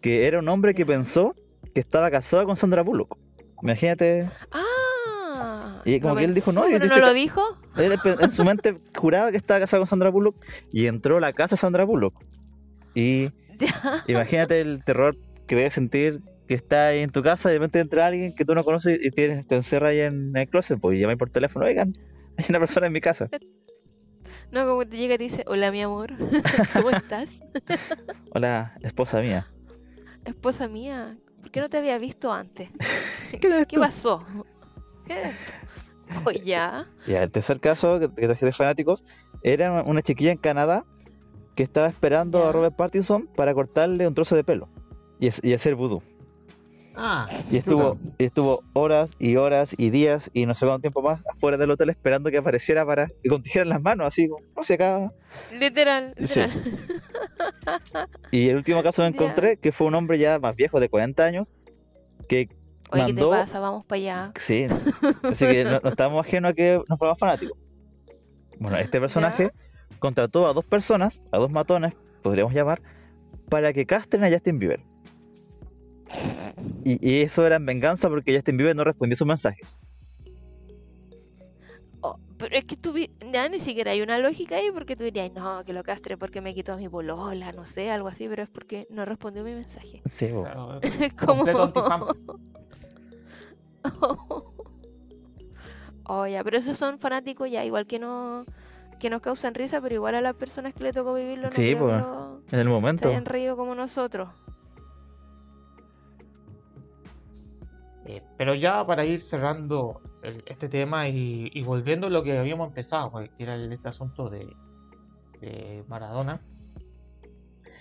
que 0.00 0.26
era 0.26 0.38
un 0.38 0.48
hombre 0.48 0.74
que 0.74 0.86
pensó 0.86 1.34
que 1.74 1.80
estaba 1.80 2.10
casado 2.10 2.46
con 2.46 2.56
Sandra 2.56 2.82
Bullock. 2.82 3.16
Imagínate. 3.62 4.30
Ah. 4.50 4.65
Y 5.86 6.00
como 6.00 6.16
que 6.16 6.24
él 6.24 6.34
dijo, 6.34 6.52
no, 6.52 6.62
¿Pero 6.62 6.86
no 6.86 6.98
lo 6.98 7.14
dijo? 7.14 7.42
Él 7.76 7.98
en 8.04 8.32
su 8.32 8.44
mente 8.44 8.76
juraba 8.98 9.30
que 9.30 9.36
estaba 9.36 9.60
casado 9.60 9.82
con 9.82 9.88
Sandra 9.88 10.10
Bullock 10.10 10.36
y 10.72 10.86
entró 10.86 11.18
a 11.18 11.20
la 11.20 11.32
casa 11.32 11.54
de 11.54 11.60
Sandra 11.60 11.84
Bullock. 11.84 12.14
Y 12.94 13.28
Imagínate 14.06 14.60
el 14.60 14.84
terror 14.84 15.16
que 15.46 15.56
debes 15.56 15.74
sentir 15.74 16.20
que 16.48 16.54
está 16.54 16.88
ahí 16.88 17.00
en 17.00 17.10
tu 17.10 17.22
casa 17.22 17.50
y 17.50 17.54
de 17.54 17.58
repente 17.58 17.80
entra 17.80 18.06
alguien 18.06 18.34
que 18.34 18.44
tú 18.44 18.54
no 18.54 18.64
conoces 18.64 18.98
y 19.02 19.10
tienes, 19.10 19.46
te 19.46 19.56
encierra 19.56 19.88
ahí 19.88 20.00
en 20.00 20.36
el 20.36 20.48
closet, 20.48 20.78
pues 20.80 20.96
y 20.96 21.00
llamas 21.00 21.16
por 21.16 21.30
teléfono, 21.30 21.66
oigan, 21.66 21.92
hay 22.38 22.44
una 22.48 22.58
persona 22.58 22.86
en 22.86 22.92
mi 22.92 23.00
casa. 23.00 23.28
No, 24.52 24.64
como 24.66 24.86
te 24.86 24.96
llega 24.96 25.14
y 25.14 25.18
te 25.18 25.24
dice, 25.24 25.44
hola 25.46 25.72
mi 25.72 25.82
amor, 25.82 26.12
¿cómo 26.72 26.90
estás? 26.90 27.30
hola, 28.30 28.76
esposa 28.82 29.20
mía. 29.20 29.48
Esposa 30.24 30.68
mía, 30.68 31.16
¿por 31.40 31.50
qué 31.50 31.60
no 31.60 31.68
te 31.68 31.78
había 31.78 31.98
visto 31.98 32.32
antes? 32.32 32.70
¿Qué, 33.40 33.66
pasó? 33.78 34.24
¿Qué 35.06 35.32
oh, 36.24 36.30
ya. 36.44 36.86
Ya, 37.06 37.22
el 37.22 37.30
tercer 37.30 37.60
caso 37.60 38.00
que 38.00 38.08
traje 38.08 38.46
de 38.46 38.52
fanáticos 38.52 39.04
era 39.42 39.82
una 39.82 40.02
chiquilla 40.02 40.32
en 40.32 40.38
Canadá 40.38 40.84
que 41.54 41.62
estaba 41.62 41.88
esperando 41.88 42.46
a 42.46 42.52
Robert 42.52 42.76
Pattinson 42.76 43.28
para 43.34 43.54
cortarle 43.54 44.06
un 44.06 44.14
trozo 44.14 44.36
de 44.36 44.44
pelo 44.44 44.68
y, 45.18 45.52
hacer 45.52 45.74
vudú. 45.74 46.02
Ah, 46.98 47.26
y 47.50 47.58
estuvo, 47.58 47.98
estuvo 48.18 48.62
horas 48.72 49.10
y 49.18 49.36
horas 49.36 49.74
y 49.76 49.90
días 49.90 50.30
y 50.32 50.46
no 50.46 50.54
sé 50.54 50.64
cuánto 50.64 50.82
tiempo 50.82 51.02
más 51.02 51.20
afuera 51.28 51.58
del 51.58 51.70
hotel 51.70 51.90
esperando 51.90 52.30
que 52.30 52.38
apareciera 52.38 52.86
para 52.86 53.08
que 53.22 53.28
con 53.28 53.42
las 53.66 53.82
manos, 53.82 54.06
así 54.06 54.28
como, 54.28 54.42
no 54.56 54.64
sé, 54.64 54.74
acá. 54.74 55.10
Literal, 55.52 56.14
literal. 56.16 56.50
Y 58.30 58.48
el 58.48 58.56
último 58.56 58.82
caso 58.82 59.02
que 59.02 59.08
encontré, 59.08 59.56
que 59.58 59.72
fue 59.72 59.86
un 59.86 59.94
hombre 59.94 60.18
ya 60.18 60.38
más 60.38 60.56
viejo 60.56 60.80
de 60.80 60.88
40 60.88 61.22
años, 61.22 61.54
que 62.28 62.48
Oye, 62.90 63.02
mandó... 63.02 63.30
¿qué 63.30 63.36
te 63.36 63.40
pasa? 63.42 63.58
Vamos 63.60 63.86
para 63.86 63.98
allá. 63.98 64.32
Sí, 64.36 64.66
así 65.22 65.46
que 65.46 65.64
no, 65.64 65.88
estábamos 65.88 66.26
ajenos 66.26 66.52
a 66.52 66.54
que 66.54 66.80
nos 66.88 66.98
fuéramos 66.98 67.18
fanáticos. 67.18 67.58
Bueno, 68.58 68.78
este 68.78 69.00
personaje 69.00 69.50
contrató 69.98 70.46
a 70.46 70.52
dos 70.52 70.64
personas, 70.64 71.20
a 71.32 71.38
dos 71.38 71.50
matones, 71.50 71.94
podríamos 72.22 72.54
llamar, 72.54 72.80
para 73.48 73.72
que 73.72 73.86
castren 73.86 74.24
a 74.24 74.30
Justin 74.30 74.58
Bieber. 74.58 74.80
Y, 76.84 77.20
eso 77.20 77.44
era 77.44 77.56
en 77.56 77.66
venganza 77.66 78.08
porque 78.08 78.34
Justin 78.34 78.56
Bieber 78.56 78.76
no 78.76 78.84
respondió 78.84 79.16
sus 79.16 79.26
mensajes. 79.26 79.76
Pero 82.38 82.54
es 82.54 82.64
que 82.64 82.76
tú 82.76 82.94
ya 83.32 83.48
ni 83.48 83.58
siquiera 83.58 83.92
hay 83.92 84.02
una 84.02 84.18
lógica 84.18 84.56
ahí 84.56 84.70
porque 84.72 84.94
tú 84.94 85.04
dirías, 85.04 85.32
no, 85.32 85.64
que 85.64 85.72
lo 85.72 85.82
castre 85.82 86.18
porque 86.18 86.42
me 86.42 86.54
quitó 86.54 86.76
mi 86.76 86.86
bolola, 86.86 87.52
no 87.52 87.66
sé, 87.66 87.90
algo 87.90 88.08
así, 88.08 88.28
pero 88.28 88.42
es 88.42 88.48
porque 88.48 88.86
no 88.90 89.06
respondió 89.06 89.42
mi 89.42 89.54
mensaje. 89.54 90.02
Sí, 90.04 90.26
es 90.82 91.14
como... 91.14 91.44
oh, 96.04 96.26
ya, 96.26 96.44
pero 96.44 96.58
esos 96.58 96.76
son 96.76 96.98
fanáticos 96.98 97.50
ya, 97.50 97.64
igual 97.64 97.86
que 97.86 97.98
no 97.98 98.44
que 98.98 99.10
nos 99.10 99.20
causan 99.20 99.54
risa, 99.54 99.80
pero 99.80 99.94
igual 99.94 100.14
a 100.14 100.20
las 100.20 100.34
personas 100.34 100.74
que 100.74 100.82
le 100.82 100.90
tocó 100.90 101.14
vivirlo 101.14 101.48
no 101.48 101.52
sí, 101.52 101.74
pues, 101.74 102.02
en 102.50 102.58
el 102.58 102.68
momento. 102.68 103.02
Se 103.02 103.08
hayan 103.08 103.26
reído 103.26 103.56
como 103.56 103.74
nosotros. 103.74 104.28
Eh, 108.06 108.22
pero 108.38 108.54
ya 108.54 108.86
para 108.86 109.04
ir 109.04 109.20
cerrando 109.20 110.00
este 110.46 110.68
tema 110.68 111.08
y, 111.08 111.62
volviendo 111.62 112.06
a 112.06 112.10
lo 112.10 112.22
que 112.22 112.38
habíamos 112.38 112.68
empezado, 112.68 113.10
pues, 113.10 113.30
que 113.30 113.44
era 113.44 113.56
este 113.56 113.88
asunto 113.88 114.28
de, 114.28 114.46
Maradona. 115.88 116.40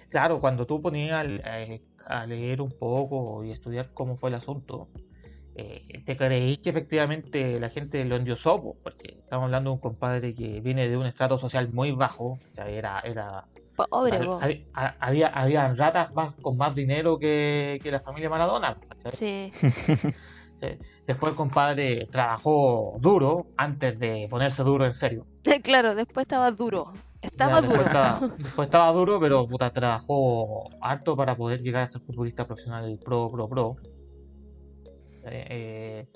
Claro, 0.09 0.39
cuando 0.39 0.65
tú 0.65 0.81
ponías 0.81 1.25
a 2.05 2.25
leer 2.25 2.61
un 2.61 2.71
poco 2.71 3.43
y 3.43 3.51
estudiar 3.51 3.91
cómo 3.93 4.17
fue 4.17 4.29
el 4.29 4.35
asunto, 4.35 4.89
eh, 5.57 6.03
te 6.05 6.17
creí 6.17 6.57
que 6.57 6.69
efectivamente 6.69 7.61
la 7.61 7.69
gente 7.69 8.03
lo 8.03 8.17
endiosó, 8.17 8.61
porque 8.61 9.17
estamos 9.21 9.45
hablando 9.45 9.69
de 9.69 9.75
un 9.75 9.79
compadre 9.79 10.33
que 10.33 10.59
viene 10.59 10.89
de 10.89 10.97
un 10.97 11.05
estrato 11.05 11.37
social 11.37 11.71
muy 11.71 11.91
bajo, 11.91 12.33
o 12.33 12.53
sea, 12.53 12.67
era, 12.67 12.99
era 13.05 13.45
pobre, 13.89 14.19
había, 14.73 15.27
había, 15.27 15.73
ratas 15.73 16.09
con 16.41 16.57
más 16.57 16.75
dinero 16.75 17.17
que, 17.17 17.79
la 17.85 18.01
familia 18.01 18.29
Maradona. 18.29 18.77
Sí. 19.13 19.49
Después 21.07 21.31
el 21.31 21.37
compadre 21.37 22.07
trabajó 22.11 22.97
duro 22.99 23.47
antes 23.57 23.99
de 23.99 24.27
ponerse 24.29 24.63
duro 24.63 24.85
en 24.85 24.93
serio. 24.93 25.21
claro, 25.63 25.95
después 25.95 26.23
estaba 26.25 26.51
duro. 26.51 26.93
Estaba 27.21 27.61
duro. 27.61 27.83
Después 28.37 28.67
estaba, 28.67 28.91
duro, 28.91 29.19
pero 29.19 29.47
puta, 29.47 29.71
trabajó 29.71 30.69
harto 30.79 31.15
para 31.15 31.35
poder 31.35 31.59
llegar 31.61 31.83
a 31.83 31.87
ser 31.87 32.01
futbolista 32.01 32.45
profesional 32.45 32.99
pro, 33.03 33.31
pro, 33.31 33.49
pro. 33.49 33.75
Eh, 35.23 36.07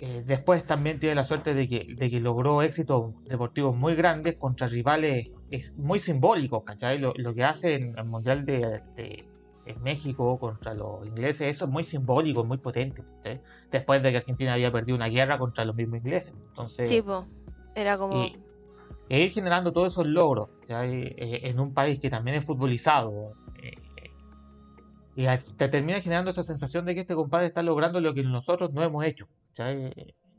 eh, 0.00 0.22
después 0.24 0.64
también 0.64 1.00
tiene 1.00 1.14
la 1.16 1.24
suerte 1.24 1.54
de 1.54 1.68
que, 1.68 1.94
de 1.96 2.10
que 2.10 2.20
logró 2.20 2.62
éxitos 2.62 3.14
deportivos 3.24 3.76
muy 3.76 3.96
grandes 3.96 4.36
contra 4.36 4.68
rivales 4.68 5.28
es 5.50 5.76
muy 5.76 5.98
simbólicos, 5.98 6.62
¿cachai? 6.62 6.98
Lo, 6.98 7.34
que 7.34 7.44
hace 7.44 7.74
en 7.74 7.98
el 7.98 8.04
Mundial 8.04 8.44
de, 8.44 9.24
México 9.76 10.38
contra 10.38 10.74
los 10.74 11.06
ingleses, 11.06 11.54
eso 11.54 11.64
es 11.66 11.70
muy 11.70 11.84
simbólico, 11.84 12.44
muy 12.44 12.58
potente. 12.58 13.02
Después 13.70 14.02
de 14.02 14.10
que 14.10 14.16
Argentina 14.18 14.54
había 14.54 14.72
perdido 14.72 14.96
una 14.96 15.08
guerra 15.08 15.38
contra 15.38 15.64
los 15.64 15.76
mismos 15.76 15.98
ingleses. 15.98 16.34
Entonces, 16.48 16.90
era 17.74 17.98
como... 17.98 18.24
Y, 18.24 18.32
ir 19.10 19.32
generando 19.32 19.72
todos 19.72 19.94
esos 19.94 20.06
logros 20.06 20.50
eh, 20.68 21.40
en 21.44 21.58
un 21.58 21.72
país 21.72 21.98
que 21.98 22.10
también 22.10 22.36
es 22.36 22.44
futbolizado, 22.44 23.32
y 25.18 25.26
te 25.56 25.68
termina 25.68 26.00
generando 26.00 26.30
esa 26.30 26.44
sensación 26.44 26.84
de 26.84 26.94
que 26.94 27.00
este 27.00 27.16
compadre 27.16 27.46
está 27.46 27.60
logrando 27.60 28.00
lo 28.00 28.14
que 28.14 28.22
nosotros 28.22 28.72
no 28.72 28.84
hemos 28.84 29.04
hecho. 29.04 29.26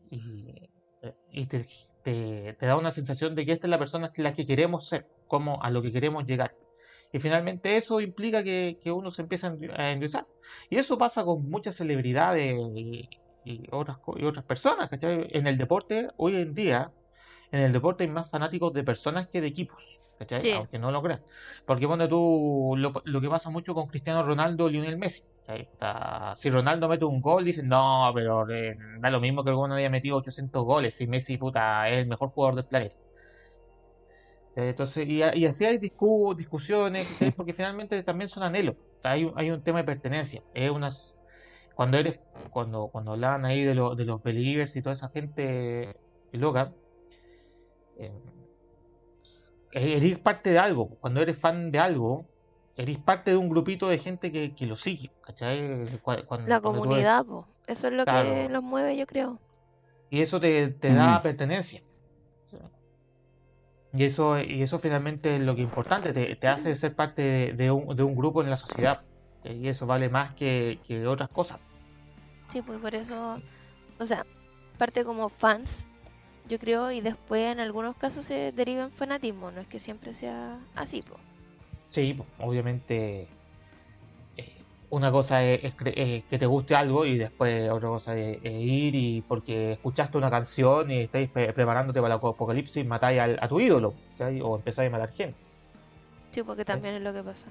Y, 0.10 1.46
te, 1.48 2.56
da 2.62 2.78
una 2.78 2.92
sensación 2.92 3.36
de 3.36 3.46
que 3.46 3.52
esta 3.52 3.68
es 3.68 3.72
la 3.72 3.78
persona 3.78 4.10
la 4.16 4.34
que 4.34 4.46
queremos 4.46 4.88
ser, 4.88 5.06
como 5.28 5.62
a 5.62 5.70
lo 5.70 5.82
que 5.82 5.92
queremos 5.92 6.26
llegar. 6.26 6.56
Y 7.12 7.20
finalmente 7.20 7.76
eso 7.76 8.02
implica 8.02 8.44
que, 8.44 8.80
uno 8.86 9.10
se 9.12 9.24
empieza 9.24 9.56
a 9.76 9.92
endiosar. 9.92 10.28
Y 10.70 10.78
eso 10.78 10.98
pasa 10.98 11.24
con 11.24 11.50
muchas 11.50 11.76
celebridades 11.76 12.56
y, 12.76 13.10
otras, 13.72 13.98
y 14.18 14.26
otras 14.26 14.46
personas. 14.46 14.90
En 15.02 15.48
el 15.48 15.58
deporte, 15.58 16.10
hoy 16.18 16.36
en 16.36 16.54
día, 16.54 16.92
en 17.52 17.62
el 17.62 17.74
deporte 17.74 18.04
hay 18.04 18.10
más 18.10 18.30
fanáticos 18.30 18.74
de 18.74 18.84
personas 18.84 19.28
que 19.28 19.42
de 19.42 19.48
equipos. 19.48 20.00
Aunque 20.56 20.78
no 20.78 20.92
lo 20.92 21.02
creas. 21.02 21.22
Porque 21.66 21.88
cuando 21.88 22.08
tú, 22.08 22.76
lo, 22.78 23.22
que 23.22 23.30
pasa 23.30 23.50
mucho 23.50 23.74
con 23.74 23.88
Cristiano 23.88 24.22
Ronaldo 24.22 24.70
y 24.70 24.74
Lionel 24.74 24.98
Messi. 24.98 25.24
si 26.36 26.50
Ronaldo 26.52 26.88
mete 26.90 27.06
un 27.06 27.22
gol, 27.22 27.44
dicen, 27.44 27.68
no, 27.70 28.12
pero 28.14 28.48
eh, 28.50 28.78
da 29.00 29.10
lo 29.10 29.20
mismo 29.20 29.44
que 29.44 29.52
uno 29.52 29.76
haya 29.76 29.90
metido 29.90 30.18
800 30.18 30.64
goles. 30.64 30.94
Si 30.94 31.08
Messi, 31.08 31.38
puta, 31.38 31.90
es 31.90 32.00
el 32.00 32.08
mejor 32.08 32.30
jugador 32.30 32.56
del 32.56 32.66
planeta. 32.66 32.96
Entonces, 34.68 35.08
y, 35.08 35.22
así 35.22 35.66
hay 35.66 35.78
discusiones, 35.78 37.08
porque 37.38 37.54
finalmente 37.54 38.02
también 38.04 38.30
son 38.30 38.44
anhelos. 38.44 38.76
Hay, 39.04 39.32
hay 39.36 39.52
un 39.52 39.62
tema 39.62 39.80
de 39.80 39.86
pertenencia. 39.86 40.44
Es 40.54 40.70
unas 40.70 41.16
cuando 41.80 41.98
eres, 41.98 42.20
cuando, 42.50 42.90
cuando 42.90 43.14
hablaban 43.14 43.46
ahí 43.46 43.64
de, 43.64 43.74
de 43.74 44.06
los 44.06 44.22
believers 44.22 44.76
y 44.76 44.82
toda 44.82 44.96
esa 44.96 45.08
gente 45.08 45.96
loca, 46.34 46.74
eh, 47.98 48.12
eres 49.72 50.20
parte 50.20 50.50
de 50.50 50.60
algo. 50.60 50.90
Cuando 51.00 51.22
eres 51.22 51.38
fan 51.38 51.72
de 51.72 51.80
algo, 51.80 52.26
eres 52.76 52.98
parte 52.98 53.32
de 53.32 53.38
un 53.38 53.48
grupito 53.48 53.88
de 53.88 53.98
gente 53.98 54.30
que, 54.30 54.66
lo 54.66 54.76
sigue. 54.76 55.12
la 56.46 56.60
comunidad, 56.60 57.26
eso 57.68 57.88
es 57.88 57.94
lo 57.94 58.06
que 58.06 58.50
los 58.50 58.62
mueve, 58.62 58.98
yo 58.98 59.06
creo. 59.06 59.40
Y 60.10 60.22
eso 60.22 60.40
te, 60.40 60.70
da 60.82 61.22
pertenencia. 61.22 61.82
Y 63.94 64.04
eso, 64.04 64.40
y 64.40 64.62
eso 64.62 64.78
finalmente 64.80 65.36
es 65.36 65.42
lo 65.42 65.56
que 65.56 65.62
es 65.62 65.68
importante, 65.68 66.14
te, 66.14 66.48
hace 66.48 66.76
ser 66.76 66.96
parte 66.96 67.54
de, 67.54 67.72
un, 67.72 67.96
de, 67.96 68.04
un, 68.04 68.16
grupo 68.16 68.44
en 68.44 68.50
la 68.50 68.58
sociedad. 68.58 69.02
Y 69.44 69.68
eso 69.68 69.88
vale 69.88 70.10
más 70.10 70.36
que, 70.36 70.80
que 70.88 71.08
otras 71.08 71.30
cosas. 71.30 71.60
Sí, 72.50 72.62
pues 72.62 72.80
por 72.80 72.94
eso, 72.94 73.42
o 74.00 74.06
sea, 74.06 74.26
parte 74.78 75.04
como 75.04 75.30
fans, 75.30 75.86
yo 76.48 76.60
creo, 76.60 76.92
y 76.92 77.02
después 77.02 77.52
en 77.52 77.60
algunos 77.60 77.96
casos 77.96 78.26
se 78.26 78.52
deriva 78.52 78.84
en 78.84 78.92
fanatismo, 78.92 79.50
no 79.52 79.62
es 79.62 79.68
que 79.68 79.80
siempre 79.80 80.14
sea 80.14 80.60
así, 80.76 81.02
pues. 81.02 81.20
Sí, 81.88 82.16
obviamente 82.40 83.28
una 84.92 85.12
cosa 85.12 85.44
es, 85.44 85.74
que 85.76 86.38
te 86.40 86.46
guste 86.46 86.76
algo 86.76 87.06
y 87.06 87.18
después 87.18 87.70
otra 87.70 87.90
cosa 87.90 88.18
es, 88.18 88.40
ir 88.44 88.96
y 88.96 89.22
porque 89.28 89.74
escuchaste 89.74 90.18
una 90.18 90.30
canción 90.30 90.90
y 90.92 91.02
estáis 91.02 91.30
preparándote 91.30 92.02
para 92.02 92.16
el 92.16 92.20
apocalipsis, 92.20 92.86
matáis 92.86 93.38
a 93.40 93.48
tu 93.48 93.60
ídolo 93.60 93.94
o 94.44 94.56
empezáis 94.56 94.88
a 94.88 94.92
matar 94.92 95.12
gente. 95.12 95.38
Sí, 96.32 96.44
porque 96.44 96.66
también 96.66 96.96
es 96.96 97.02
lo 97.02 97.14
que 97.14 97.24
pasa. 97.24 97.48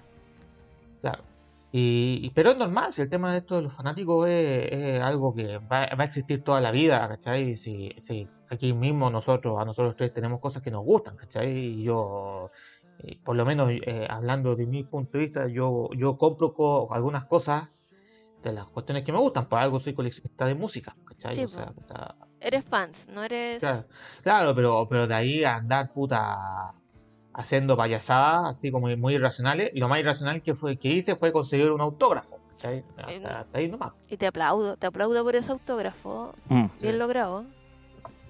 Claro. 1.01 1.23
Y, 1.71 2.31
pero 2.31 2.53
es 2.53 2.57
normal, 2.57 2.93
si 2.93 3.03
el 3.03 3.11
tema 3.11 3.33
de 3.33 3.39
esto 3.39 3.57
de 3.57 3.63
los 3.63 3.75
fanáticos 3.75 4.27
es, 4.29 5.01
algo 5.03 5.35
que 5.35 5.59
va, 5.59 5.83
a 5.83 6.05
existir 6.05 6.43
toda 6.43 6.61
la 6.61 6.71
vida, 6.71 7.07
¿cachai? 7.09 7.57
Si, 7.57 7.93
si 7.99 8.27
aquí 8.49 8.73
mismo 8.73 9.11
nosotros, 9.11 9.61
a 9.61 9.65
nosotros 9.65 9.95
tres 9.95 10.13
tenemos 10.13 10.41
cosas 10.41 10.63
que 10.63 10.71
nos 10.71 10.85
gustan, 10.85 11.17
¿cachai? 11.17 11.51
Y 11.51 11.83
yo 11.83 12.51
eh, 13.05 13.19
por 13.25 13.37
lo 13.37 13.45
menos 13.45 13.71
eh, 13.71 14.07
hablando 14.09 14.57
de 14.57 14.67
mi 14.67 14.83
punto 14.85 15.19
de 15.19 15.25
vista, 15.25 15.49
yo, 15.49 15.89
yo 15.97 16.17
compro 16.17 16.53
algunas 16.91 17.25
cosas 17.25 17.69
de 18.43 18.53
las 18.53 18.67
cuestiones 18.67 19.05
que 19.05 19.13
me 19.13 19.19
gustan. 19.19 19.47
Por 19.47 19.59
algo 19.59 19.79
soy 19.81 19.95
coleccionista 19.95 20.47
de 20.47 20.55
música. 20.55 20.97
Sí, 21.31 21.47
Eres 22.41 22.65
fans, 22.65 23.09
no 23.13 23.25
eres. 23.25 23.63
Claro, 24.23 24.55
pero, 24.55 24.87
pero 24.89 25.07
de 25.07 25.15
ahí 25.15 25.45
a 25.45 25.57
andar 25.57 25.93
puta 25.93 26.73
haciendo 27.35 27.77
payasadas, 27.77 28.51
así 28.51 28.71
como 28.71 28.89
muy 28.97 29.15
irracionales. 29.15 29.71
Y 29.75 29.81
lo 29.81 29.89
más 29.89 30.01
irracional 30.01 30.43
que, 30.43 30.55
fue, 30.55 30.77
que 30.77 30.89
hice 30.89 31.17
fue 31.17 31.33
conseguir 31.33 31.71
un 31.71 31.81
autógrafo. 31.81 32.39
Hasta, 32.55 33.47
ahí 33.53 33.69
nomás. 33.69 33.93
Y 34.09 34.17
te 34.17 34.27
aplaudo, 34.27 34.77
te 34.77 34.87
aplaudo 34.87 35.23
por 35.23 35.37
ese 35.37 35.53
autógrafo. 35.53 36.35
Mm. 36.49 36.67
Bien 36.81 36.99
logrado. 36.99 37.45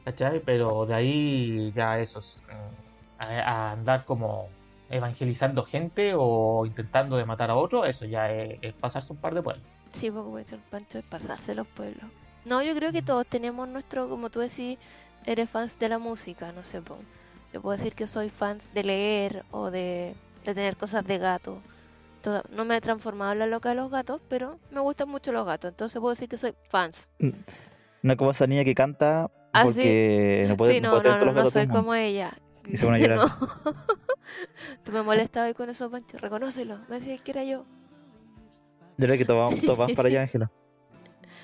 ¿Cachai? 0.04 0.40
Pero 0.40 0.86
de 0.86 0.94
ahí 0.94 1.72
ya 1.74 1.98
eso 1.98 2.18
es, 2.18 2.42
mm, 2.46 3.20
a 3.20 3.72
andar 3.72 4.04
como 4.04 4.48
evangelizando 4.90 5.64
gente 5.64 6.12
o 6.16 6.64
intentando 6.66 7.16
de 7.16 7.24
matar 7.24 7.50
a 7.50 7.56
otro, 7.56 7.84
eso 7.84 8.04
ya 8.06 8.30
es, 8.32 8.72
pasarse 8.74 9.12
un 9.12 9.18
par 9.18 9.34
de 9.34 9.42
pueblos. 9.42 9.64
Sí, 9.92 10.10
porque 10.10 10.54
el 10.54 10.60
pancho 10.70 10.98
es 10.98 11.04
pasarse 11.04 11.54
los 11.54 11.66
pueblos. 11.66 12.04
No, 12.44 12.62
yo 12.62 12.74
creo 12.74 12.92
que 12.92 13.02
todos 13.02 13.26
tenemos 13.26 13.68
nuestro, 13.68 14.08
como 14.08 14.30
tú 14.30 14.40
decís, 14.40 14.78
eres 15.26 15.50
fans 15.50 15.78
de 15.78 15.88
la 15.88 15.98
música, 15.98 16.52
no 16.52 16.64
sé, 16.64 16.80
yo 17.52 17.62
puedo 17.62 17.76
decir 17.76 17.94
que 17.94 18.06
soy 18.06 18.30
fans 18.30 18.68
de 18.74 18.84
leer 18.84 19.44
o 19.50 19.70
de, 19.70 20.14
tener 20.42 20.76
cosas 20.76 21.04
de 21.06 21.18
gato. 21.18 21.60
no 22.50 22.64
me 22.64 22.76
he 22.76 22.80
transformado 22.80 23.32
en 23.32 23.38
la 23.40 23.46
loca 23.46 23.70
de 23.70 23.74
los 23.74 23.90
gatos, 23.90 24.20
pero 24.28 24.58
me 24.70 24.80
gustan 24.80 25.08
mucho 25.08 25.32
los 25.32 25.46
gatos, 25.46 25.70
entonces 25.70 26.00
puedo 26.00 26.10
decir 26.10 26.28
que 26.28 26.36
soy 26.36 26.54
fans. 26.68 27.10
Mm. 27.18 27.30
No 28.02 28.16
como 28.16 28.30
esa 28.30 28.46
niña 28.46 28.64
que 28.64 28.74
canta 28.74 29.30
ah, 29.52 29.64
porque 29.64 30.46
no 30.48 30.56
puede, 30.56 30.74
sí, 30.74 30.80
no, 30.80 31.02
no, 31.02 31.18
no, 31.18 31.32
no 31.32 31.50
soy 31.50 31.66
como 31.66 31.94
ella. 31.94 32.38
Y 32.70 32.76
se 32.76 32.86
van 32.86 32.94
a 32.94 32.98
llorar. 32.98 33.20
Tú 34.84 34.92
me 34.92 35.02
molestabas 35.02 35.54
con 35.54 35.68
eso, 35.70 35.90
Pancho. 35.90 36.18
Reconócelo. 36.18 36.78
Me 36.88 36.96
decías 36.96 37.20
que 37.22 37.30
era 37.30 37.44
yo. 37.44 37.64
Yo 38.96 39.06
creo 39.06 39.18
que 39.18 39.24
todos, 39.24 39.60
todos 39.62 39.78
vamos 39.78 39.94
para 39.94 40.08
allá, 40.08 40.22
Ángela. 40.22 40.50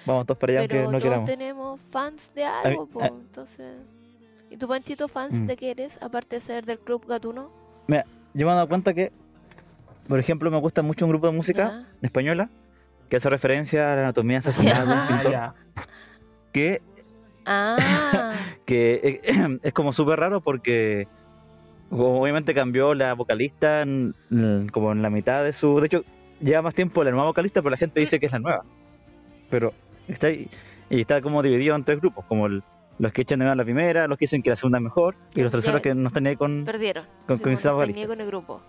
Vamos 0.07 0.27
todos 0.27 0.39
para 0.39 0.53
allá, 0.53 0.69
Pero 0.69 0.85
aunque 0.85 1.09
no 1.09 1.15
todos 1.15 1.25
tenemos 1.25 1.81
fans 1.91 2.33
de 2.35 2.45
algo, 2.45 2.87
pues. 2.87 3.09
Entonces. 3.09 3.77
¿Y 4.51 4.57
tu 4.57 4.69
Panchito 4.69 5.09
fans 5.09 5.37
mm. 5.37 5.47
de 5.47 5.57
qué 5.57 5.71
eres? 5.71 5.99
Aparte 6.03 6.37
de 6.37 6.41
ser 6.41 6.67
del 6.67 6.79
Club 6.79 7.07
Gatuno. 7.07 7.51
Mira, 7.87 8.05
yo 8.35 8.47
me 8.47 8.53
he 8.53 8.55
dado 8.55 8.69
cuenta 8.69 8.93
que, 8.93 9.13
por 10.09 10.19
ejemplo, 10.19 10.51
me 10.51 10.59
gusta 10.59 10.83
mucho 10.83 11.07
un 11.07 11.11
grupo 11.11 11.27
de 11.27 11.33
música 11.33 11.87
española 12.03 12.51
que 13.09 13.17
hace 13.17 13.31
referencia 13.31 13.93
a 13.93 13.97
la 13.97 14.03
anatomía 14.03 14.39
asesinada 14.39 14.85
de 14.85 15.15
un 15.15 15.23
pintor. 15.23 15.55
Que 16.53 16.83
Ah. 17.47 18.35
Que 18.65 19.21
es, 19.63 19.73
como 19.73 19.93
súper 19.93 20.21
raro 20.21 20.41
porque 20.41 21.07
obviamente 21.91 22.55
cambió 22.55 22.95
la 22.95 23.15
vocalista 23.15 23.85
como 24.73 24.93
en 24.93 25.03
la 25.03 25.11
mitad 25.11 25.45
de 25.45 25.53
su... 25.53 25.81
De 25.81 25.87
hecho, 25.87 26.05
lleva 26.41 26.63
más 26.63 26.75
tiempo 26.75 27.05
la 27.05 27.11
nueva 27.11 27.27
vocalista, 27.27 27.63
pero 27.63 27.71
la 27.71 27.77
gente 27.77 28.01
dice 28.01 28.19
que 28.19 28.27
es 28.27 28.33
la 28.33 28.39
nueva. 28.39 28.65
Pero 29.51 29.73
está 30.09 30.29
ahí, 30.29 30.49
y 30.91 31.01
está 31.01 31.21
como 31.21 31.43
dividido 31.43 31.77
en 31.77 31.85
tres 31.85 32.01
grupos, 32.01 32.25
como 32.27 32.49
los 32.49 33.13
que 33.13 33.23
echan 33.23 33.39
de 33.39 33.45
menos 33.45 33.57
la 33.57 33.65
primera, 33.65 34.09
los 34.09 34.19
que 34.19 34.25
dicen 34.25 34.43
que 34.43 34.51
la 34.51 34.57
segunda 34.57 34.79
es 34.79 34.85
mejor, 34.85 35.17
y 35.35 35.43
los 35.43 35.53
terceros 35.53 35.81
que 35.81 35.95
no 35.95 36.09
están 36.09 36.27
ahí 36.27 36.37
con... 36.37 36.65
Perdieron. 36.65 37.05
Con, 37.27 37.39
con, 37.39 37.55
con 37.55 38.21
el 38.21 38.27
grupo. 38.27 38.61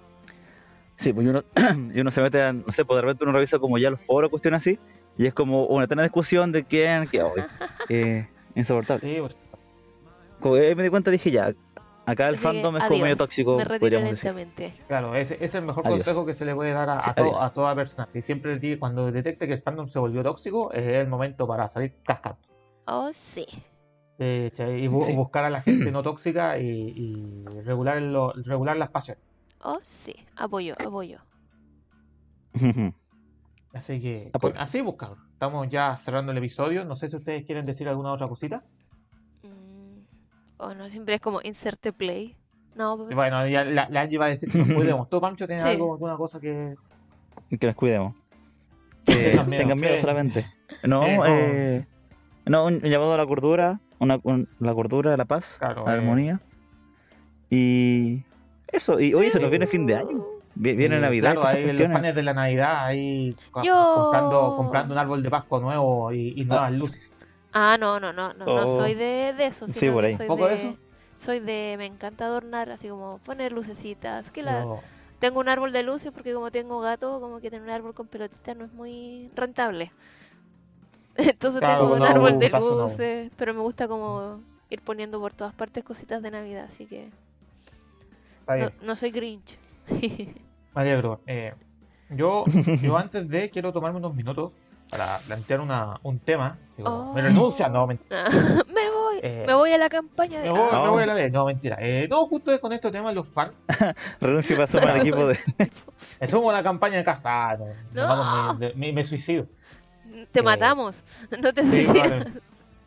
Sí, 0.98 1.12
pues 1.14 1.28
uno, 1.28 1.44
uno 1.96 2.12
se 2.12 2.22
mete 2.22 2.42
a, 2.42 2.54
no 2.54 2.72
sé, 2.72 2.86
pues 2.86 2.98
de 2.98 3.02
repente 3.02 3.24
uno 3.24 3.34
revisa 3.34 3.60
como 3.60 3.78
ya 3.78 3.90
los 3.90 4.04
foros, 4.04 4.30
cuestiones 4.30 4.60
así, 4.60 4.80
y 5.18 5.26
es 5.26 5.34
como 5.34 5.66
una 5.66 5.86
eterna 5.86 6.04
discusión 6.04 6.52
de 6.52 6.64
quién, 6.64 7.08
que 7.08 7.24
hoy. 7.24 7.42
eh, 7.90 8.28
Insoportable. 8.56 9.02
Sí, 9.02 9.20
pues. 9.20 9.38
Como 10.46 10.58
me 10.58 10.84
di 10.84 10.90
cuenta, 10.90 11.10
dije 11.10 11.32
ya, 11.32 11.56
acá 12.06 12.28
el 12.30 12.38
fandom 12.38 12.78
es 12.78 12.84
como 12.84 13.02
medio 13.02 13.18
tóxico. 13.18 13.58
Me 13.58 13.66
podríamos 13.66 14.12
decir. 14.12 14.74
Claro, 14.88 15.16
ese, 15.16 15.44
es 15.44 15.56
el 15.56 15.64
mejor 15.64 15.84
consejo 15.84 16.24
que 16.24 16.36
se 16.36 16.46
le 16.46 16.54
puede 16.54 16.72
dar 16.72 16.88
a, 16.88 17.00
a, 17.00 17.50
toda 17.52 17.74
persona. 17.74 18.08
Si 18.08 18.22
siempre 18.22 18.78
cuando 18.78 19.12
detecte 19.12 19.48
que 19.48 19.54
el 19.54 19.64
fandom 19.64 19.88
se 19.88 19.98
volvió 19.98 20.22
tóxico, 20.22 20.72
es 20.72 20.86
el 20.86 21.08
momento 21.08 21.48
para 21.48 21.68
salir 21.68 21.96
cascando. 22.04 22.38
Oh, 22.86 23.10
sí. 23.12 23.48
y 24.20 24.88
buscar 24.88 25.46
a 25.46 25.50
la 25.50 25.64
gente 25.64 25.92
no 25.92 26.04
tóxica 26.04 26.60
y, 26.60 27.44
regular, 27.64 28.00
lo, 28.00 28.34
regular 28.34 28.78
las 28.78 28.90
pasiones. 28.90 29.24
Oh, 29.64 29.80
sí, 29.82 30.16
apoyo, 30.36 30.76
apoyo. 30.86 31.22
Así 33.74 34.00
que, 34.00 34.32
así 34.58 34.80
buscar. 34.80 35.16
Estamos 35.34 35.68
ya 35.70 35.98
cerrando 35.98 36.32
el 36.32 36.38
episodio. 36.38 36.86
No 36.86 36.96
sé 36.96 37.10
si 37.10 37.18
ustedes 37.18 37.46
quieren 37.46 37.66
decir 37.66 37.90
alguna 37.90 38.14
otra 38.14 38.30
cosita. 38.30 38.64
Mm, 40.58 40.64
o 40.64 40.74
no, 40.74 40.90
siempre 40.90 41.16
es 41.16 41.22
como 41.22 41.40
inserte 41.44 41.94
play. 41.94 42.36
No, 42.76 42.98
pues, 42.98 43.16
Bueno, 43.16 43.48
ya 43.48 43.64
la, 43.64 43.88
la 43.90 44.02
Angie 44.02 44.18
va 44.18 44.26
a 44.26 44.30
decir 44.30 44.52
que 44.52 44.58
nos 44.58 44.72
cuidemos. 44.72 45.10
¿Tú, 45.10 45.22
Pancho, 45.22 45.48
tienes 45.48 45.64
algo, 45.64 45.94
alguna 45.94 46.18
cosa 46.18 46.40
que. 46.40 46.76
Que 47.50 47.68
nos 47.68 47.76
cuidemos. 47.76 48.16
Eh, 49.08 49.40
tengan 49.48 49.80
miedo 49.80 50.00
solamente. 50.02 50.48
No, 50.84 51.04
eh, 51.28 51.86
no, 52.48 52.66
un, 52.66 52.80
llamado 52.82 53.14
a 53.14 53.18
la 53.18 53.26
cordura, 53.28 53.80
una, 54.00 54.20
la 54.58 54.74
cordura, 54.74 55.16
la 55.16 55.26
paz, 55.26 55.60
la 55.62 55.74
eh. 55.74 55.84
armonía. 55.86 56.42
Y 57.52 58.24
eso, 58.68 59.00
y 59.00 59.14
hoy 59.14 59.30
se 59.30 59.40
nos 59.40 59.52
viene 59.52 59.68
fin 59.68 59.86
de 59.86 59.96
año. 59.96 60.26
Viene 60.56 61.00
Navidad. 61.00 61.34
Claro, 61.34 61.48
hay 61.48 61.72
los 61.72 61.92
fans 61.92 62.16
de 62.16 62.24
la 62.24 62.34
Navidad 62.34 62.86
ahí 62.86 63.36
comprando, 63.52 64.56
comprando 64.56 64.94
un 64.94 64.98
árbol 64.98 65.22
de 65.22 65.30
Pascua 65.30 65.60
nuevo 65.60 66.12
y, 66.12 66.44
nuevas 66.46 66.72
luces. 66.72 67.18
Ah, 67.58 67.78
no, 67.80 68.02
no, 68.02 68.12
no, 68.12 68.34
no, 68.34 68.46
no 68.46 68.66
oh. 68.66 68.76
soy 68.76 68.96
de, 68.96 69.34
de 69.34 69.46
eso. 69.46 69.66
Sí, 69.66 69.90
por 69.90 70.04
ahí. 70.04 70.18
Soy 70.18 70.28
¿Poco 70.28 70.46
de, 70.46 70.56
eso? 70.56 70.78
Soy 71.16 71.40
de, 71.40 71.76
me 71.78 71.86
encanta 71.86 72.26
adornar, 72.26 72.70
así 72.70 72.90
como 72.90 73.20
poner 73.20 73.54
lucecitas. 73.54 74.30
Que 74.30 74.44
la, 74.44 74.82
Tengo 75.20 75.40
un 75.40 75.48
árbol 75.48 75.72
de 75.72 75.82
luces 75.82 76.12
porque 76.12 76.34
como 76.34 76.52
tengo 76.52 76.82
gato, 76.82 77.22
como 77.22 77.40
que 77.40 77.50
tener 77.50 77.66
un 77.66 77.74
árbol 77.74 77.94
con 77.94 78.08
pelotitas 78.08 78.58
no 78.58 78.66
es 78.66 78.74
muy 78.74 79.32
rentable. 79.36 79.94
Entonces 81.16 81.62
tengo 81.62 81.94
un 81.94 82.04
árbol 82.04 82.40
de 82.40 82.50
luces, 82.50 83.32
pero 83.38 83.54
me 83.54 83.62
gusta 83.62 83.88
como 83.88 84.42
ir 84.70 84.82
poniendo 84.82 85.22
por 85.22 85.32
todas 85.32 85.54
partes 85.54 85.86
cositas 85.86 86.22
de 86.22 86.32
Navidad, 86.32 86.66
así 86.66 86.86
que 86.86 87.10
no, 88.50 88.72
no 88.82 88.96
soy 88.98 89.12
Grinch. 89.12 89.58
María 90.74 91.02
eh, 91.26 91.54
yo, 92.10 92.44
yo 92.82 92.98
antes 92.98 93.30
de 93.30 93.50
quiero 93.50 93.72
tomarme 93.72 94.00
unos 94.00 94.14
minutos 94.14 94.52
para 94.90 95.18
plantear 95.26 95.62
una, 95.62 96.00
un 96.04 96.20
tema. 96.20 96.58
Oh. 96.84 97.14
Me 97.14 97.22
renuncia, 97.22 97.70
no, 97.70 97.88
mentira. 97.88 98.26
me 98.74 98.90
voy, 98.90 99.20
eh, 99.22 99.44
me 99.48 99.54
voy 99.54 99.72
a 99.72 99.78
la 99.78 99.90
campaña 99.90 100.42
de. 100.42 100.52
Me 100.52 100.60
voy, 100.60 100.72
me 100.72 100.90
voy 100.90 101.04
a 101.04 101.06
la 101.06 101.14
vez, 101.14 101.32
no, 101.32 101.46
mentira. 101.46 101.78
Eh, 101.80 102.08
no, 102.10 102.26
justo 102.26 102.60
con 102.60 102.74
este 102.74 102.92
tema, 102.92 103.12
los 103.12 103.28
fans. 103.28 103.54
Renuncio 104.22 104.56
para 104.56 104.68
sumar 104.68 104.90
al 104.90 105.02
equipo 105.02 105.28
de. 105.28 105.40
me 106.22 106.28
sumo 106.28 106.50
a 106.50 106.54
la 106.54 106.64
campaña 106.64 106.98
de 106.98 107.04
casado. 107.04 107.68
No. 107.94 108.58
Me, 108.76 108.92
me, 108.92 109.04
suicido. 109.04 109.48
Te 110.32 110.42
matamos, 110.42 111.04
no 111.42 111.54
te 111.54 111.64
suicidas. 111.64 112.28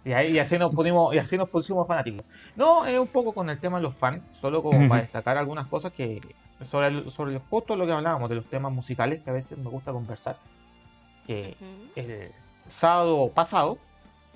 Y, 0.04 0.12
ahí, 0.12 0.32
y, 0.32 0.38
así 0.38 0.56
nos 0.56 0.74
pusimos, 0.74 1.14
y 1.14 1.18
así 1.18 1.36
nos 1.36 1.48
pusimos 1.48 1.86
fanáticos. 1.86 2.24
No, 2.56 2.86
es 2.86 2.98
un 2.98 3.08
poco 3.08 3.32
con 3.32 3.50
el 3.50 3.58
tema 3.58 3.78
de 3.78 3.82
los 3.82 3.94
fans, 3.94 4.22
solo 4.40 4.62
como 4.62 4.88
para 4.88 5.02
destacar 5.02 5.36
algunas 5.36 5.66
cosas 5.66 5.92
que, 5.92 6.20
sobre, 6.70 6.86
el, 6.86 7.10
sobre 7.10 7.38
justo 7.50 7.76
lo 7.76 7.84
que 7.84 7.92
hablábamos 7.92 8.30
de 8.30 8.36
los 8.36 8.46
temas 8.46 8.72
musicales 8.72 9.22
que 9.22 9.30
a 9.30 9.34
veces 9.34 9.58
me 9.58 9.68
gusta 9.68 9.92
conversar. 9.92 10.36
Que 11.28 11.54
el 11.94 12.32
sábado 12.68 13.30
pasado, 13.32 13.78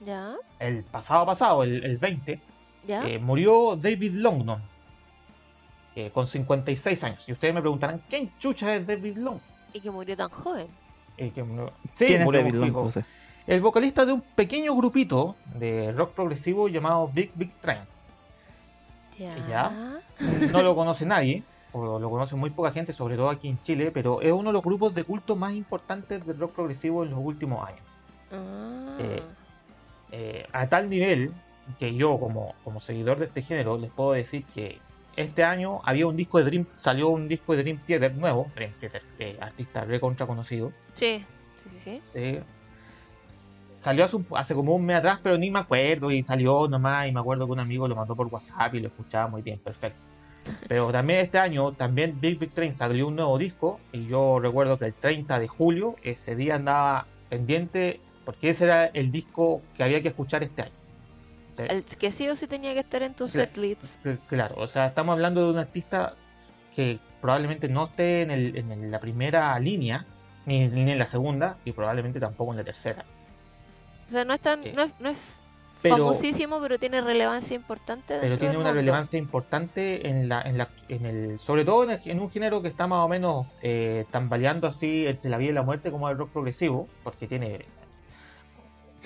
¿Ya? 0.05 0.35
el 0.61 0.85
pasado 0.85 1.26
pasado, 1.26 1.64
el, 1.64 1.96
20, 1.96 2.40
eh, 2.87 3.18
murió 3.18 3.76
David 3.76 4.12
Longdon 4.14 4.62
eh, 5.96 6.11
con 6.12 6.26
56 6.26 7.05
años. 7.05 7.28
Y 7.28 7.33
ustedes 7.33 7.55
me 7.55 7.61
preguntarán, 7.61 8.00
¿quién 8.09 8.31
chucha 8.38 8.76
es 8.76 8.87
David 8.87 9.16
Long? 9.16 9.40
Y 9.72 9.81
que 9.81 9.90
murió 9.90 10.16
tan 10.16 10.28
joven. 10.28 10.68
Sí, 11.16 11.31
¿Quién 11.31 12.24
murió 12.24 12.40
es 12.40 12.52
David 12.52 12.72
Long? 12.72 12.92
El 13.46 13.61
vocalista 13.61 14.05
de 14.05 14.12
un 14.12 14.20
pequeño 14.20 14.74
grupito 14.74 15.35
de 15.55 15.92
rock 15.92 16.12
progresivo 16.12 16.68
llamado 16.68 17.09
Big 17.12 17.33
Big 17.35 17.52
Train. 17.61 17.81
Ya. 19.18 20.00
No 20.52 20.62
lo 20.62 20.74
conoce 20.74 21.07
nadie, 21.07 21.42
o 21.72 21.98
lo 21.98 22.11
conoce 22.11 22.37
muy 22.37 22.50
poca 22.50 22.72
gente, 22.72 22.92
sobre 22.92 23.16
todo 23.16 23.30
aquí 23.30 23.48
en 23.48 23.61
Chile, 23.62 23.90
pero 23.92 24.20
es 24.20 24.32
uno 24.32 24.50
de 24.50 24.52
los 24.54 24.62
grupos 24.62 24.94
de 24.94 25.04
culto 25.04 25.37
más 25.37 25.54
importantes 25.54 26.24
del 26.26 26.38
rock 26.38 26.52
progresivo 26.52 27.04
en 27.04 27.11
los 27.11 27.20
últimos 27.20 27.66
años. 27.66 27.80
Ah. 28.30 28.96
Eh, 28.98 29.22
eh, 30.12 30.46
a 30.52 30.66
tal 30.68 30.90
nivel 30.90 31.32
que 31.78 31.94
yo, 31.94 32.18
como, 32.18 32.54
como 32.64 32.80
seguidor 32.80 33.18
de 33.18 33.26
este 33.26 33.42
género, 33.42 33.78
les 33.78 33.90
puedo 33.90 34.12
decir 34.12 34.44
que 34.54 34.78
este 35.16 35.44
año 35.44 35.80
había 35.85 36.06
un 36.06 36.16
disco 36.16 36.38
de 36.38 36.44
Dream, 36.44 36.66
salió 36.74 37.08
un 37.08 37.28
disco 37.28 37.54
de 37.54 37.62
Dream 37.62 37.80
Theater 37.87 38.14
nuevo, 38.14 38.50
Dream 38.54 38.72
Theater, 38.78 39.02
artista 39.40 39.85
recontra 39.85 40.26
conocido. 40.26 40.72
Sí, 40.94 41.24
sí, 41.56 41.70
sí. 41.82 42.02
sí. 42.12 42.38
Salió 43.82 44.04
hace, 44.37 44.54
como 44.54 44.76
un 44.76 44.87
mes 44.87 44.98
atrás, 44.98 45.18
pero 45.20 45.37
ni 45.37 45.50
me 45.50 45.58
acuerdo. 45.58 46.12
Y 46.12 46.22
salió 46.22 46.68
nomás. 46.68 47.08
Y 47.08 47.12
me 47.12 47.18
acuerdo 47.18 47.46
que 47.46 47.52
un 47.52 47.58
amigo 47.58 47.88
lo 47.88 47.96
mandó 47.96 48.14
por 48.14 48.28
WhatsApp 48.28 48.72
y 48.76 48.80
lo 48.80 48.87
escuchaba 48.87 49.26
muy 49.26 49.42
bien, 49.42 49.58
perfecto. 49.58 49.98
Pero 50.68 50.90
también 50.90 51.20
este 51.20 51.38
año, 51.38 51.72
también 51.72 52.20
Big 52.20 52.38
Big 52.38 52.52
Train 52.52 52.74
salió 52.74 53.09
un 53.09 53.16
nuevo 53.16 53.38
disco. 53.38 53.81
Y 53.92 54.07
yo 54.07 54.38
recuerdo 54.40 54.78
que 54.78 54.87
el 54.87 54.94
30 54.94 55.38
de 55.38 55.48
julio, 55.48 55.96
ese 56.02 56.37
día 56.37 56.57
andaba 56.57 57.07
pendiente, 57.28 58.00
porque 58.24 58.50
ese 58.50 58.64
era 58.64 58.87
el 58.87 59.11
disco 59.11 59.62
que 59.76 59.85
había 59.85 60.02
que 60.02 60.09
escuchar 60.09 60.42
este 60.42 60.62
año. 60.62 60.72
El 61.59 61.85
que 61.85 62.11
sí 62.12 62.28
o 62.28 62.35
sí 62.35 62.46
tenía 62.46 62.72
que 62.72 62.81
estar 62.81 63.02
en 63.02 63.14
tu 63.14 63.28
setlist. 63.28 63.85
Claro, 64.26 64.57
o 64.57 64.66
sea, 64.66 64.87
estamos 64.87 65.12
hablando 65.12 65.44
de 65.44 65.52
un 65.52 65.59
artista 65.59 66.14
que 66.74 66.98
probablemente 67.20 67.68
no 67.68 67.85
esté 67.85 68.22
en, 68.22 68.31
el, 68.31 68.57
en 68.57 68.90
la 68.90 68.98
primera 68.98 69.59
línea, 69.59 70.07
ni, 70.46 70.66
ni 70.68 70.90
en 70.90 70.98
la 70.98 71.07
segunda, 71.07 71.59
y 71.64 71.72
probablemente 71.72 72.18
tampoco 72.18 72.52
en 72.52 72.59
la 72.59 72.64
tercera. 72.64 73.05
O 74.09 74.12
sea, 74.12 74.24
no 74.24 74.35
es, 74.35 74.40
tan, 74.40 74.62
no 74.74 74.83
es, 74.83 74.94
no 74.98 75.11
es 75.11 75.41
famosísimo, 75.90 76.60
pero 76.60 76.78
tiene 76.78 77.00
relevancia 77.00 77.54
importante. 77.54 78.18
Pero 78.20 78.38
tiene 78.38 78.56
una 78.56 78.72
relevancia 78.72 79.18
importante 79.18 80.08
en 80.08 80.28
la, 80.28 80.42
en 80.42 80.58
la, 80.58 80.68
en 80.88 81.06
el, 81.06 81.38
sobre 81.38 81.64
todo 81.64 81.86
en, 81.90 82.20
un 82.20 82.30
género 82.30 82.62
que 82.62 82.68
está 82.68 82.86
más 82.86 83.04
o 83.04 83.08
menos 83.08 83.46
eh, 83.62 84.04
tambaleando 84.10 84.66
así 84.66 85.06
entre 85.06 85.30
la 85.30 85.38
vida 85.38 85.50
y 85.50 85.54
la 85.54 85.62
muerte, 85.62 85.90
como 85.90 86.08
el 86.08 86.18
rock 86.18 86.30
progresivo, 86.30 86.88
porque 87.02 87.26
tiene, 87.26 87.66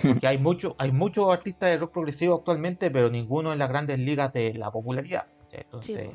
porque 0.02 0.26
hay 0.26 0.38
mucho, 0.38 0.74
hay 0.78 0.92
muchos 0.92 1.32
artistas 1.32 1.70
de 1.70 1.78
rock 1.78 1.92
progresivo 1.92 2.34
actualmente, 2.34 2.90
pero 2.90 3.10
ninguno 3.10 3.52
en 3.52 3.58
las 3.58 3.68
grandes 3.68 3.98
ligas 3.98 4.32
de 4.32 4.54
la 4.54 4.70
popularidad. 4.70 5.26
Entonces, 5.52 6.10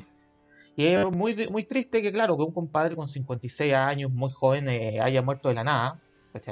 y 0.76 0.86
es 0.86 1.10
muy, 1.10 1.48
muy 1.48 1.64
triste 1.64 2.00
que, 2.00 2.12
claro, 2.12 2.36
que 2.36 2.44
un 2.44 2.52
compadre 2.52 2.96
con 2.96 3.08
56 3.08 3.74
años, 3.74 4.10
muy 4.10 4.30
joven, 4.30 4.68
eh, 4.68 5.00
haya 5.00 5.20
muerto 5.20 5.48
de 5.48 5.54
la 5.54 5.64
nada 5.64 6.00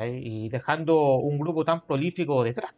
y 0.05 0.49
dejando 0.51 1.15
un 1.15 1.39
grupo 1.39 1.65
tan 1.65 1.81
prolífico 1.87 2.45
detrás. 2.45 2.75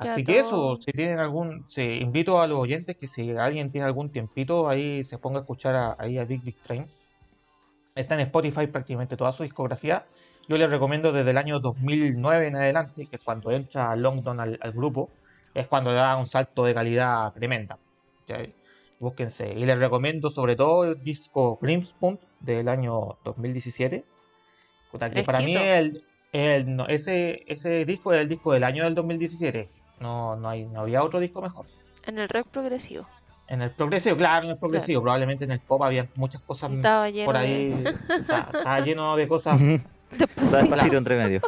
Así 0.00 0.24
que 0.24 0.38
eso, 0.38 0.76
si 0.76 0.92
tienen 0.92 1.18
algún, 1.18 1.64
se 1.68 1.96
invito 1.96 2.40
a 2.40 2.46
los 2.46 2.58
oyentes 2.58 2.96
que 2.96 3.06
si 3.06 3.30
alguien 3.32 3.70
tiene 3.70 3.86
algún 3.86 4.10
tiempito 4.10 4.68
ahí 4.68 5.04
se 5.04 5.18
ponga 5.18 5.38
a 5.38 5.42
escuchar 5.42 5.74
a, 5.74 5.96
ahí 5.98 6.18
a 6.18 6.24
Big 6.24 6.42
Big 6.42 6.56
Train. 6.62 6.86
Está 7.94 8.14
en 8.14 8.20
Spotify 8.20 8.66
prácticamente 8.66 9.16
toda 9.16 9.32
su 9.32 9.42
discografía. 9.42 10.06
Yo 10.48 10.56
les 10.56 10.70
recomiendo 10.70 11.12
desde 11.12 11.30
el 11.30 11.38
año 11.38 11.60
2009 11.60 12.46
en 12.46 12.56
adelante, 12.56 13.06
que 13.06 13.16
es 13.16 13.22
cuando 13.22 13.50
entra 13.50 13.94
Longdon 13.94 14.40
al, 14.40 14.58
grupo, 14.72 15.10
es 15.54 15.66
cuando 15.66 15.92
da 15.92 16.16
un 16.16 16.26
salto 16.26 16.64
de 16.64 16.74
calidad 16.74 17.32
tremenda. 17.32 17.78
Búsquense. 18.98 19.52
Y 19.52 19.64
les 19.64 19.78
recomiendo 19.78 20.30
sobre 20.30 20.56
todo 20.56 20.84
el 20.84 21.02
disco 21.02 21.58
Grimspoon 21.60 22.18
del 22.40 22.68
año 22.68 23.18
2017 23.24 24.04
para 25.24 25.40
mí 25.40 25.56
el, 25.56 26.02
el, 26.32 26.80
ese, 26.88 27.44
ese 27.46 27.84
disco 27.84 28.12
es 28.12 28.20
el 28.20 28.28
disco 28.28 28.52
del 28.52 28.64
año 28.64 28.84
del 28.84 28.94
2017. 28.94 29.68
No, 30.00 30.34
no, 30.36 30.48
hay, 30.48 30.64
no 30.64 30.80
había 30.80 31.02
otro 31.02 31.20
disco 31.20 31.40
mejor. 31.42 31.66
En 32.04 32.18
el 32.18 32.28
rock 32.28 32.48
progresivo. 32.48 33.06
En 33.46 33.62
el 33.62 33.70
progresivo, 33.70 34.16
claro, 34.16 34.46
en 34.46 34.52
el 34.52 34.58
progresivo. 34.58 35.02
Probablemente 35.02 35.44
en 35.44 35.50
el 35.50 35.60
pop 35.60 35.82
había 35.82 36.08
muchas 36.14 36.42
cosas 36.42 36.72
por 37.24 37.36
ahí. 37.36 37.84
Estaba, 38.08 38.80
lleno 38.84 39.16
de 39.16 39.28
cosas. 39.28 39.60
Despacito 40.36 40.96
entre 40.96 41.16
medio. 41.16 41.40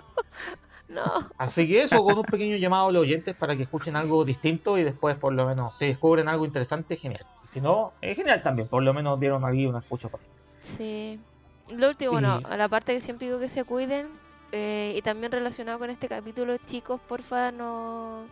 no. 0.88 1.30
Así 1.38 1.66
que 1.66 1.82
eso, 1.82 2.02
con 2.04 2.18
un 2.18 2.24
pequeño 2.24 2.56
llamado 2.56 2.88
a 2.88 2.92
los 2.92 3.02
oyentes 3.02 3.34
para 3.36 3.56
que 3.56 3.62
escuchen 3.62 3.96
algo 3.96 4.24
distinto 4.24 4.76
y 4.78 4.82
después 4.82 5.16
por 5.16 5.32
lo 5.32 5.46
menos 5.46 5.76
si 5.78 5.86
descubren 5.86 6.28
algo 6.28 6.44
interesante, 6.44 6.96
genial. 6.96 7.24
Si 7.44 7.60
no, 7.60 7.92
es 8.00 8.16
genial 8.16 8.42
también. 8.42 8.68
Por 8.68 8.82
lo 8.82 8.92
menos 8.92 9.18
dieron 9.18 9.44
aquí 9.44 9.66
una 9.66 9.78
escucha. 9.78 10.10
Sí. 10.60 11.20
Lo 11.70 11.88
último, 11.88 12.12
bueno, 12.12 12.40
a 12.44 12.56
la 12.56 12.68
parte 12.68 12.92
que 12.94 13.00
siempre 13.00 13.28
digo 13.28 13.38
que 13.38 13.48
se 13.48 13.64
cuiden, 13.64 14.08
eh, 14.50 14.94
y 14.96 15.02
también 15.02 15.32
relacionado 15.32 15.78
con 15.78 15.88
este 15.88 16.08
capítulo, 16.08 16.56
chicos, 16.58 17.00
porfa, 17.08 17.52
no... 17.52 18.26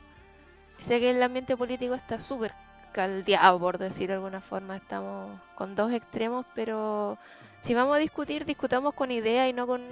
Sé 0.80 0.98
que 0.98 1.10
el 1.10 1.22
ambiente 1.22 1.56
político 1.56 1.94
está 1.94 2.18
súper 2.18 2.52
caldeado, 2.92 3.58
por 3.58 3.78
decir 3.78 4.08
de 4.08 4.14
alguna 4.14 4.40
forma, 4.40 4.76
estamos 4.76 5.38
con 5.54 5.74
dos 5.74 5.92
extremos, 5.92 6.46
pero 6.54 7.18
si 7.60 7.74
vamos 7.74 7.96
a 7.96 7.98
discutir, 7.98 8.44
discutamos 8.44 8.94
con 8.94 9.10
idea 9.10 9.48
y 9.48 9.52
no 9.52 9.66
con, 9.66 9.82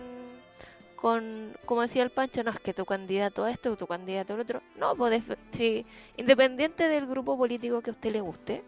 con 0.96 1.52
como 1.64 1.82
decía 1.82 2.02
el 2.02 2.10
Pancho, 2.10 2.42
no 2.42 2.50
es 2.50 2.60
que 2.60 2.74
tu 2.74 2.84
candidato 2.84 3.44
a 3.44 3.50
este 3.50 3.68
o 3.68 3.76
tu 3.76 3.86
candidato 3.86 4.34
al 4.34 4.40
otro, 4.40 4.62
no, 4.76 4.96
pues 4.96 5.22
si, 5.50 5.84
independiente 6.16 6.88
del 6.88 7.06
grupo 7.06 7.36
político 7.36 7.82
que 7.82 7.90
a 7.90 7.92
usted 7.92 8.12
le 8.12 8.20
guste, 8.20 8.64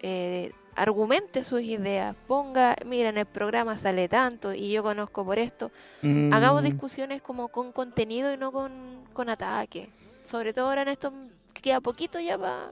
eh, 0.00 0.52
argumente 0.74 1.44
sus 1.44 1.60
ideas, 1.60 2.16
ponga, 2.26 2.76
mira, 2.86 3.10
en 3.10 3.18
el 3.18 3.26
programa 3.26 3.76
sale 3.76 4.08
tanto 4.08 4.54
y 4.54 4.70
yo 4.70 4.82
conozco 4.82 5.24
por 5.24 5.38
esto. 5.38 5.70
Hagamos 6.02 6.62
mm. 6.62 6.66
discusiones 6.66 7.20
como 7.20 7.48
con 7.48 7.72
contenido 7.72 8.32
y 8.32 8.36
no 8.36 8.52
con, 8.52 9.04
con 9.12 9.28
ataque. 9.28 9.90
Sobre 10.28 10.52
todo 10.52 10.68
ahora 10.68 10.82
en 10.82 10.88
esto 10.88 11.12
que 11.54 11.62
queda 11.62 11.80
poquito 11.80 12.20
ya 12.20 12.38
para 12.38 12.70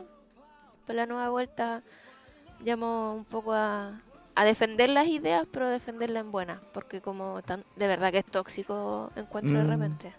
la 0.89 1.07
nueva 1.07 1.31
vuelta, 1.31 1.83
llamo 2.61 3.15
un 3.15 3.25
poco 3.25 3.53
a, 3.53 4.01
a 4.35 4.45
defender 4.45 4.91
las 4.91 5.07
ideas, 5.09 5.47
pero 5.51 5.69
defenderlas 5.69 6.21
en 6.21 6.31
buenas, 6.31 6.61
porque 6.73 7.01
como 7.01 7.43
tan, 7.43 7.65
de 7.77 7.87
verdad 7.87 8.13
que 8.13 8.19
es 8.19 8.25
tóxico 8.27 9.11
encuentro 9.17 9.59
de 9.59 9.65
mm. 9.65 9.71
repente. 9.71 10.13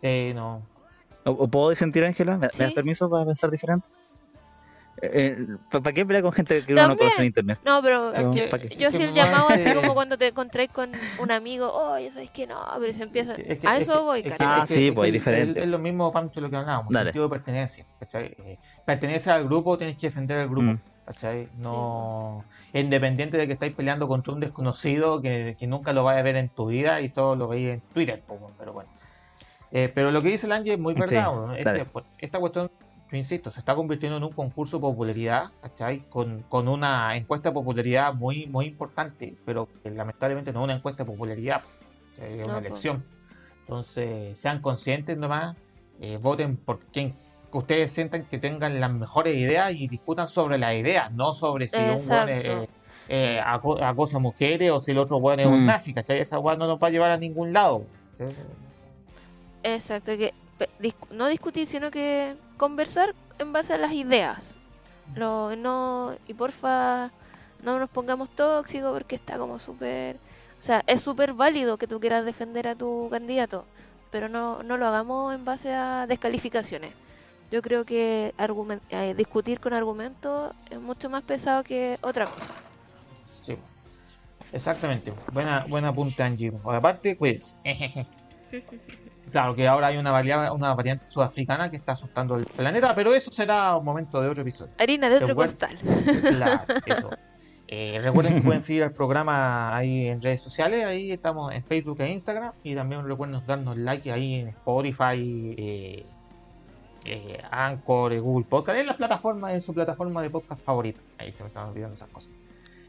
Sí, 0.00 0.32
no. 0.34 0.62
¿O, 1.24 1.46
puedo 1.46 1.70
disentir, 1.70 2.04
Ángela? 2.04 2.36
¿Me, 2.36 2.48
das 2.48 2.72
permiso 2.72 3.08
para 3.08 3.24
pensar 3.24 3.50
diferente? 3.50 3.86
Eh, 5.00 5.46
¿Para 5.70 5.92
qué 5.92 6.04
pelear 6.04 6.22
con 6.22 6.32
gente 6.32 6.64
que 6.64 6.74
uno 6.74 6.88
no 6.88 6.96
conoce 6.96 7.20
en 7.20 7.26
internet? 7.26 7.58
No, 7.64 7.82
pero 7.82 8.12
yo, 8.78 8.90
sí 8.90 9.02
el 9.02 9.14
llamado 9.14 9.48
así 9.48 9.72
como 9.74 9.94
cuando 9.94 10.18
te 10.18 10.28
encontráis 10.28 10.70
con 10.70 10.92
un 11.18 11.30
amigo, 11.30 11.72
oye, 11.72 12.10
¿sabes 12.10 12.30
que 12.30 12.46
no? 12.46 12.60
Pero 12.78 12.92
se 12.92 13.02
empieza. 13.02 13.34
a 13.64 13.76
eso 13.78 14.04
voy, 14.04 14.24
Ah, 14.38 14.64
sí, 14.66 14.90
pues 14.90 15.12
diferente. 15.12 15.62
Es, 15.62 15.68
lo 15.68 15.78
mismo, 15.78 16.12
Pancho, 16.12 16.40
lo 16.40 16.50
que 16.50 16.56
hablábamos, 16.56 16.94
el 16.94 17.04
sentido 17.04 17.24
de 17.24 17.30
pertenencia. 17.30 17.86
Eh, 18.12 18.58
pertenece 18.84 19.30
al 19.30 19.44
grupo, 19.44 19.78
tienes 19.78 19.96
que 19.96 20.08
defender 20.08 20.38
al 20.38 20.48
grupo. 20.48 20.72
Mm. 20.72 20.80
¿cachai? 21.04 21.48
No. 21.58 22.44
Independiente 22.72 23.36
de 23.36 23.46
que 23.46 23.54
estáis 23.54 23.74
peleando 23.74 24.08
contra 24.08 24.32
un 24.32 24.40
desconocido 24.40 25.20
que, 25.20 25.56
que 25.58 25.66
nunca 25.66 25.92
lo 25.92 26.04
vayas 26.04 26.20
a 26.20 26.22
ver 26.22 26.36
en 26.36 26.48
tu 26.48 26.66
vida 26.66 27.00
y 27.00 27.08
solo 27.08 27.36
lo 27.36 27.48
veis 27.48 27.70
en 27.70 27.80
Twitter, 27.92 28.22
pero 28.58 28.72
bueno. 28.72 28.90
Eh, 29.72 29.90
pero 29.92 30.10
lo 30.10 30.20
que 30.20 30.28
dice 30.28 30.46
el 30.46 30.52
Ángel 30.52 30.74
es 30.74 30.78
muy 30.78 30.94
verdad. 30.94 31.56
Este, 31.56 31.84
pues, 31.86 32.04
esta 32.18 32.38
cuestión 32.38 32.70
yo 33.12 33.18
insisto, 33.18 33.50
se 33.50 33.60
está 33.60 33.74
convirtiendo 33.74 34.16
en 34.16 34.24
un 34.24 34.32
concurso 34.32 34.78
de 34.78 34.80
popularidad, 34.80 35.50
¿cachai? 35.60 36.00
Con, 36.08 36.44
con 36.48 36.66
una 36.66 37.14
encuesta 37.14 37.50
de 37.50 37.52
popularidad 37.52 38.14
muy, 38.14 38.46
muy 38.46 38.64
importante, 38.64 39.36
pero 39.44 39.68
que 39.82 39.90
lamentablemente 39.90 40.50
no 40.50 40.60
es 40.60 40.64
una 40.64 40.74
encuesta 40.76 41.04
de 41.04 41.10
popularidad, 41.10 41.60
es 42.18 42.46
una 42.46 42.56
elección. 42.56 43.04
Entonces, 43.60 44.38
sean 44.38 44.62
conscientes 44.62 45.18
nomás, 45.18 45.58
eh, 46.00 46.16
voten 46.22 46.56
por 46.56 46.78
quien 46.86 47.14
ustedes 47.52 47.92
sientan 47.92 48.24
que 48.24 48.38
tengan 48.38 48.80
las 48.80 48.90
mejores 48.90 49.36
ideas 49.36 49.74
y 49.74 49.88
discutan 49.88 50.26
sobre 50.26 50.56
las 50.56 50.74
ideas, 50.74 51.12
no 51.12 51.34
sobre 51.34 51.68
si 51.68 51.76
un 51.76 52.08
buen 52.08 52.28
eh, 52.30 52.68
eh, 53.10 53.40
acosa 53.44 54.16
a 54.16 54.20
mujeres 54.20 54.70
o 54.70 54.80
si 54.80 54.92
el 54.92 54.98
otro 54.98 55.20
bueno 55.20 55.42
es 55.42 55.48
un 55.48 55.64
mm. 55.64 55.66
nazi, 55.66 55.92
¿cachai? 55.92 56.18
Esa 56.18 56.38
weá 56.38 56.56
no 56.56 56.66
nos 56.66 56.82
va 56.82 56.86
a 56.86 56.90
llevar 56.90 57.10
a 57.10 57.18
ningún 57.18 57.52
lado. 57.52 57.84
Exacto, 59.62 60.16
que 60.16 60.32
no 61.10 61.28
discutir, 61.28 61.66
sino 61.66 61.90
que 61.90 62.36
conversar 62.62 63.16
en 63.40 63.52
base 63.52 63.72
a 63.72 63.76
las 63.76 63.90
ideas. 63.90 64.54
Lo, 65.16 65.56
no, 65.56 66.14
y 66.28 66.34
porfa, 66.34 67.10
no 67.60 67.80
nos 67.80 67.90
pongamos 67.90 68.28
tóxicos 68.36 68.92
porque 68.92 69.16
está 69.16 69.36
como 69.36 69.58
súper... 69.58 70.14
O 70.60 70.62
sea, 70.62 70.84
es 70.86 71.00
súper 71.00 71.32
válido 71.32 71.76
que 71.76 71.88
tú 71.88 71.98
quieras 71.98 72.24
defender 72.24 72.68
a 72.68 72.76
tu 72.76 73.08
candidato, 73.10 73.64
pero 74.12 74.28
no, 74.28 74.62
no 74.62 74.76
lo 74.76 74.86
hagamos 74.86 75.34
en 75.34 75.44
base 75.44 75.74
a 75.74 76.06
descalificaciones. 76.06 76.92
Yo 77.50 77.62
creo 77.62 77.84
que 77.84 78.32
eh, 78.90 79.14
discutir 79.16 79.58
con 79.58 79.72
argumentos 79.72 80.54
es 80.70 80.80
mucho 80.80 81.10
más 81.10 81.24
pesado 81.24 81.64
que 81.64 81.98
otra 82.00 82.26
cosa. 82.26 82.54
Sí, 83.40 83.56
exactamente. 84.52 85.12
Buena, 85.32 85.66
buena 85.68 85.92
punta, 85.92 86.26
Angie. 86.26 86.52
Aparte, 86.64 87.16
pues... 87.16 87.58
Claro 89.32 89.54
que 89.54 89.66
ahora 89.66 89.86
hay 89.88 89.96
una, 89.96 90.10
variante, 90.10 90.50
una 90.50 90.74
variante 90.74 91.06
sudafricana 91.08 91.70
que 91.70 91.78
está 91.78 91.92
asustando 91.92 92.36
el 92.36 92.44
planeta, 92.44 92.94
pero 92.94 93.14
eso 93.14 93.32
será 93.32 93.74
un 93.76 93.84
momento 93.84 94.20
de 94.20 94.28
otro 94.28 94.42
episodio. 94.42 94.72
Harina 94.78 95.08
de 95.08 95.16
otro 95.16 95.34
costal. 95.34 95.78
Claro, 96.20 96.62
eso. 96.86 97.10
Eh, 97.66 97.98
recuerden 98.02 98.34
que 98.34 98.42
pueden 98.42 98.60
seguir 98.60 98.82
el 98.82 98.92
programa 98.92 99.74
ahí 99.74 100.08
en 100.08 100.20
redes 100.20 100.42
sociales, 100.42 100.84
ahí 100.84 101.10
estamos 101.10 101.50
en 101.54 101.64
Facebook 101.64 101.98
e 102.02 102.12
Instagram, 102.12 102.52
y 102.62 102.74
también 102.74 103.06
recuerden 103.06 103.40
darnos 103.46 103.78
like 103.78 104.12
ahí 104.12 104.34
en 104.34 104.48
Spotify, 104.48 105.54
eh, 105.56 106.06
eh, 107.06 107.42
Anchor, 107.50 108.20
Google 108.20 108.46
Podcast, 108.46 108.78
en 108.78 108.86
las 108.86 108.96
plataformas, 108.96 109.54
en 109.54 109.62
su 109.62 109.72
plataforma 109.72 110.20
de 110.20 110.28
podcast 110.28 110.62
favorita. 110.62 111.00
Ahí 111.16 111.32
se 111.32 111.42
me 111.42 111.48
están 111.48 111.70
olvidando 111.70 111.94
esas 111.94 112.10
cosas. 112.10 112.30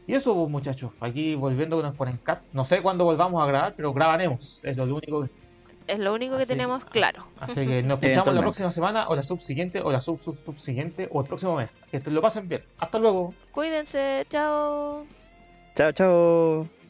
Y 0.06 0.14
eso, 0.14 0.34
muchachos, 0.48 0.92
aquí 1.00 1.34
volviendo 1.34 1.80
con 1.80 1.94
ponen 1.94 2.18
cast. 2.18 2.52
No 2.52 2.66
sé 2.66 2.82
cuándo 2.82 3.06
volvamos 3.06 3.42
a 3.42 3.46
grabar, 3.46 3.74
pero 3.74 3.94
grabaremos. 3.94 4.62
Es 4.64 4.76
lo 4.76 4.84
único 4.84 5.22
que. 5.22 5.43
Es 5.86 5.98
lo 5.98 6.14
único 6.14 6.38
que 6.38 6.46
tenemos 6.46 6.84
claro. 6.84 7.26
Así 7.38 7.66
que 7.66 7.82
nos 7.82 8.02
escuchamos 8.02 8.34
la 8.34 8.40
próxima 8.40 8.72
semana, 8.72 9.08
o 9.08 9.16
la 9.16 9.22
subsiguiente, 9.22 9.80
o 9.82 9.92
la 9.92 10.00
sub, 10.00 10.18
sub, 10.18 10.38
subsiguiente, 10.44 11.08
o 11.10 11.20
el 11.20 11.26
próximo 11.26 11.56
mes. 11.56 11.74
Que 11.90 12.00
lo 12.10 12.22
pasen 12.22 12.48
bien. 12.48 12.64
Hasta 12.78 12.98
luego. 12.98 13.34
Cuídense. 13.52 14.26
Chao. 14.30 15.04
Chao, 15.74 15.92
chao. 15.92 16.83